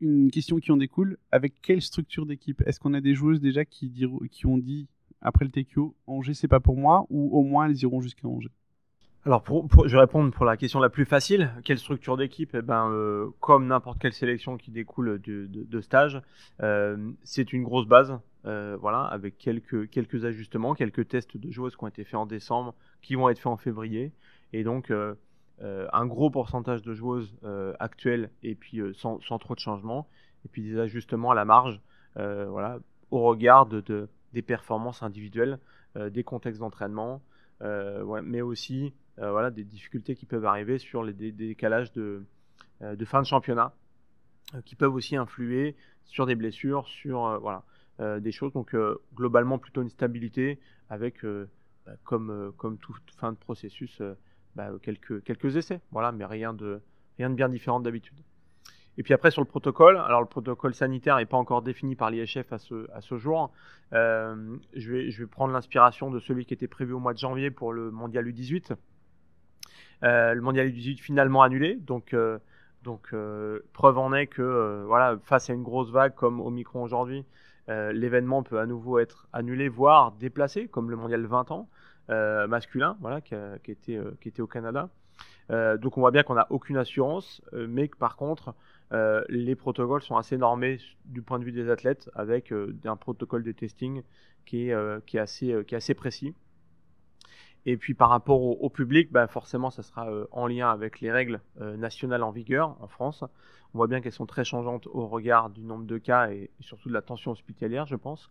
une 0.02 0.32
question 0.32 0.58
qui 0.58 0.72
en 0.72 0.78
découle, 0.78 1.18
avec 1.32 1.62
quelle 1.62 1.82
structure 1.82 2.26
d'équipe? 2.26 2.62
Est-ce 2.66 2.80
qu'on 2.80 2.94
a 2.94 3.02
des 3.02 3.14
joueuses 3.14 3.40
déjà 3.40 3.64
qui, 3.64 4.08
qui 4.32 4.46
ont 4.46 4.58
dit, 4.58 4.88
après 5.22 5.46
le 5.46 5.52
TQO, 5.52 5.96
Angers 6.08 6.34
c'est 6.34 6.50
pas 6.50 6.60
pour 6.60 6.76
moi, 6.76 7.06
ou 7.10 7.30
au 7.38 7.44
moins 7.44 7.68
elles 7.68 7.82
iront 7.82 8.02
jusqu'à 8.02 8.28
Angers? 8.28 8.50
Alors, 9.26 9.42
pour, 9.42 9.88
je 9.88 9.94
vais 9.94 10.02
répondre 10.02 10.32
pour 10.34 10.44
la 10.44 10.58
question 10.58 10.82
la 10.82 10.90
plus 10.90 11.06
facile. 11.06 11.50
Quelle 11.64 11.78
structure 11.78 12.18
d'équipe? 12.18 12.54
Eh 12.56 12.62
ben, 12.62 12.90
euh, 12.90 13.30
Comme 13.40 13.68
n'importe 13.68 13.98
quelle 13.98 14.12
sélection 14.12 14.58
qui 14.58 14.70
découle 14.70 15.22
de, 15.22 15.48
de, 15.50 15.82
stage, 15.82 16.22
euh, 16.62 17.12
c'est 17.24 17.54
une 17.54 17.64
grosse 17.64 17.88
base, 17.88 18.20
euh, 18.46 18.76
voilà, 18.82 19.04
avec 19.04 19.38
quelques, 19.38 19.90
quelques 19.90 20.26
ajustements, 20.26 20.74
quelques 20.74 21.08
tests 21.08 21.38
de 21.38 21.50
joueuses 21.52 21.78
qui 21.78 21.84
ont 21.86 21.88
été 21.88 22.04
faits 22.04 22.16
en 22.16 22.26
décembre, 22.26 22.76
qui 23.02 23.16
vont 23.16 23.30
être 23.30 23.38
faits 23.38 23.48
en 23.48 23.56
février. 23.56 24.12
Et 24.52 24.66
donc, 24.66 24.92
un 25.62 26.06
gros 26.06 26.30
pourcentage 26.30 26.82
de 26.82 26.94
joueuses 26.94 27.34
actuelles 27.80 28.30
et 28.44 28.56
puis 28.56 28.82
sans, 28.94 29.22
sans, 29.22 29.40
trop 29.40 29.56
de 29.56 29.60
changements. 29.60 30.06
Et 30.44 30.50
puis 30.50 30.64
des 30.64 30.78
ajustements 30.78 31.32
à 31.32 31.36
la 31.36 31.46
marge, 31.46 31.80
voilà, 32.16 32.80
au 33.10 33.22
regard 33.22 33.68
de, 33.68 34.10
des 34.34 34.42
performances 34.42 35.02
individuelles, 35.02 35.60
des 35.96 36.26
contextes 36.26 36.60
d'entraînement, 36.60 37.22
mais 37.62 38.42
aussi 38.42 38.88
euh, 38.88 38.90
voilà, 39.17 39.52
des 39.52 39.63
difficultés 39.63 40.15
qui 40.15 40.26
peuvent 40.26 40.45
arriver 40.45 40.78
sur 40.80 41.04
les 41.04 41.13
décalages 41.13 41.91
de, 41.91 42.26
euh, 42.84 42.95
de 42.95 43.06
fin 43.06 43.21
de 43.21 43.28
championnat, 43.28 43.73
euh, 44.56 44.62
qui 44.62 44.76
peuvent 44.76 44.93
aussi 44.93 45.15
influer 45.15 45.76
sur 46.06 46.26
des 46.26 46.36
blessures, 46.36 46.88
sur 46.88 47.41
des 47.99 48.32
choses. 48.32 48.52
Donc 48.52 48.76
globalement 49.15 49.58
plutôt 49.58 49.82
une 49.82 49.89
stabilité 49.89 50.60
avec, 50.89 51.23
bah, 51.23 51.93
comme, 52.04 52.52
comme 52.58 52.78
toute 52.78 53.10
fin 53.15 53.32
de 53.32 53.38
processus, 53.38 54.02
bah, 54.56 54.69
quelques, 54.82 55.56
essais. 55.56 55.80
Voilà, 55.91 56.12
mais 56.12 56.26
rien 56.26 56.54
de, 56.54 56.82
bien 57.17 57.47
différent 57.47 57.80
d'habitude. 57.80 58.19
Et 58.97 59.04
puis 59.04 59.13
après 59.13 59.32
sur 59.32 59.41
le 59.41 59.47
protocole, 59.47 59.97
alors 59.97 60.19
le 60.19 60.28
protocole 60.28 60.73
sanitaire 60.73 61.15
n'est 61.15 61.26
pas 61.26 61.38
encore 61.38 61.62
défini 61.62 61.95
par 61.95 62.12
l'IHF 62.12 62.52
à 62.52 62.58
ce, 62.58 62.91
à 62.91 62.99
ce 62.99 63.17
jour. 63.17 63.52
je, 63.93 64.91
vais, 64.91 65.10
je 65.10 65.23
vais 65.23 65.28
prendre 65.28 65.54
l'inspiration 65.54 66.12
de 66.12 66.19
celui 66.19 66.45
qui 66.45 66.54
était 66.54 66.67
prévu 66.67 66.91
au 66.91 66.99
mois 66.99 67.13
de 67.13 67.19
janvier 67.19 67.49
pour 67.49 67.71
le 67.71 67.91
mondial 67.91 68.28
U18. 68.28 68.76
Euh, 70.04 70.34
le 70.34 70.42
mondial 70.42 70.68
U18 70.68 71.00
finalement 71.00 71.44
annulé, 71.44 71.76
donc 71.76 72.13
euh, 72.13 72.38
euh, 73.13 73.60
preuve 73.72 73.98
en 73.98 74.13
est 74.13 74.28
que 74.28 74.84
voilà 74.86 75.18
face 75.24 75.50
à 75.50 75.54
une 75.54 75.63
grosse 75.63 75.92
vague 75.92 76.13
comme 76.13 76.42
Omicron 76.42 76.84
aujourd'hui, 76.84 77.26
l'événement 77.68 78.44
peut 78.44 78.60
à 78.60 78.66
nouveau 78.66 79.00
être 79.00 79.28
annulé, 79.32 79.70
voire 79.70 80.12
déplacé, 80.13 80.68
comme 80.68 80.89
le 80.89 80.98
mondial 80.98 81.26
20 81.26 81.52
ans 81.52 81.70
masculin, 82.10 82.98
voilà 83.00 83.22
qui, 83.22 83.36
était 83.72 83.98
qui 84.20 84.28
était 84.28 84.42
au 84.42 84.48
Canada. 84.48 84.89
donc 85.50 85.98
on 85.98 86.02
voit 86.02 86.12
bien 86.12 86.24
qu'on 86.24 86.34
n'a 86.34 86.48
aucune 86.50 86.76
assurance, 86.76 87.42
mais 87.54 87.88
que 87.88 87.96
par 87.96 88.18
contre 88.18 88.54
les 89.30 89.56
protocoles 89.56 90.02
sont 90.02 90.18
assez 90.18 90.36
normés 90.36 90.80
du 91.06 91.22
point 91.22 91.39
de 91.39 91.46
vue 91.46 91.54
des 91.54 91.70
athlètes, 91.70 92.10
avec 92.16 92.54
un 92.84 92.98
protocole 92.98 93.44
de 93.44 93.54
testing 93.54 94.04
qui 94.46 94.70
est, 94.70 95.06
qui 95.06 95.16
est, 95.16 95.22
assez, 95.22 95.63
qui 95.66 95.76
est 95.76 95.78
assez 95.78 95.94
précis. 95.94 96.36
Et 97.65 97.78
puis 97.78 97.93
par 97.93 98.10
rapport 98.10 98.41
au, 98.41 98.69
public, 98.69 99.12
bah 99.12 99.28
forcément, 99.28 99.69
ça 99.69 99.84
sera 99.84 100.12
euh, 100.12 100.26
en 100.32 100.47
lien 100.47 100.69
avec 100.69 100.99
les 100.99 101.12
règles 101.12 101.39
euh, 101.62 101.78
nationales 101.78 102.23
en 102.23 102.32
vigueur 102.32 102.76
en 102.82 102.88
France. 102.88 103.23
On 103.73 103.78
voit 103.78 103.88
bien 103.88 104.02
qu'elles 104.02 104.12
sont 104.12 104.26
très 104.26 104.43
changeantes 104.43 104.88
au 104.88 105.08
regard 105.08 105.49
du 105.49 105.62
nombre 105.62 105.86
de 105.86 105.97
cas 105.97 106.30
et, 106.30 106.52
surtout 106.60 106.89
de 106.89 106.93
la 106.93 107.02
tension 107.02 107.32
hospitalière, 107.32 107.86
je 107.86 107.95
pense. 107.95 108.30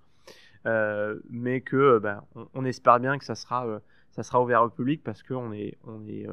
Euh, 0.66 1.18
mais 1.30 1.62
que 1.62 1.98
bah, 1.98 2.24
on, 2.54 2.64
espère 2.64 3.00
bien 3.00 3.18
que 3.18 3.24
ça 3.24 3.34
sera, 3.34 3.66
ça 4.10 4.22
sera 4.22 4.40
ouvert 4.42 4.62
au 4.62 4.68
public 4.68 5.02
parce 5.02 5.22
qu'on 5.22 5.52
est, 5.52 5.78
on 5.84 6.06
est, 6.06 6.28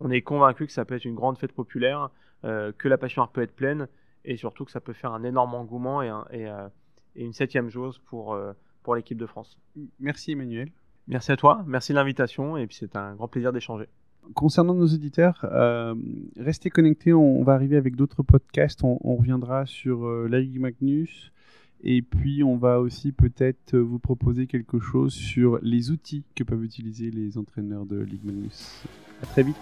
on 0.00 0.10
est 0.10 0.22
convaincu 0.22 0.66
que 0.66 0.72
ça 0.72 0.84
peut 0.84 0.96
être 0.96 1.04
une 1.04 1.14
grande 1.14 1.38
fête 1.38 1.52
populaire, 1.52 2.10
que 2.42 2.88
la 2.88 2.98
passion 2.98 3.24
peut 3.28 3.42
être 3.42 3.54
pleine 3.54 3.86
et 4.24 4.36
surtout 4.36 4.64
que 4.64 4.72
ça 4.72 4.80
peut 4.80 4.94
faire 4.94 5.12
un 5.12 5.22
énorme 5.22 5.54
engouement 5.54 6.02
et, 6.02 6.10
et, 6.32 6.50
et 7.14 7.24
une 7.24 7.34
septième 7.34 7.70
chose 7.70 8.00
pour, 8.06 8.36
pour 8.82 8.96
l'équipe 8.96 9.18
de 9.18 9.26
France. 9.26 9.56
Merci 10.00 10.32
Emmanuel. 10.32 10.72
Merci 11.10 11.32
à 11.32 11.36
toi, 11.36 11.64
merci 11.66 11.90
de 11.90 11.96
l'invitation 11.96 12.56
et 12.56 12.68
puis 12.68 12.76
c'est 12.78 12.94
un 12.94 13.16
grand 13.16 13.26
plaisir 13.26 13.52
d'échanger. 13.52 13.86
Concernant 14.34 14.74
nos 14.74 14.86
éditeurs, 14.86 15.44
euh, 15.50 15.92
restez 16.38 16.70
connectés, 16.70 17.12
on, 17.12 17.42
va 17.42 17.54
arriver 17.54 17.76
avec 17.76 17.96
d'autres 17.96 18.22
podcasts, 18.22 18.84
on, 18.84 19.16
reviendra 19.16 19.66
sur 19.66 20.06
euh, 20.06 20.28
la 20.30 20.38
Ligue 20.38 20.60
Magnus 20.60 21.32
et 21.82 22.00
puis 22.00 22.44
on 22.44 22.56
va 22.56 22.78
aussi 22.78 23.10
peut-être 23.10 23.76
vous 23.76 23.98
proposer 23.98 24.46
quelque 24.46 24.78
chose 24.78 25.12
sur 25.12 25.58
les 25.62 25.90
outils 25.90 26.22
que 26.36 26.44
peuvent 26.44 26.62
utiliser 26.62 27.10
les 27.10 27.38
entraîneurs 27.38 27.86
de 27.86 27.98
Ligue 27.98 28.24
Magnus. 28.24 28.84
À 29.20 29.26
très 29.26 29.42
vite. 29.42 29.56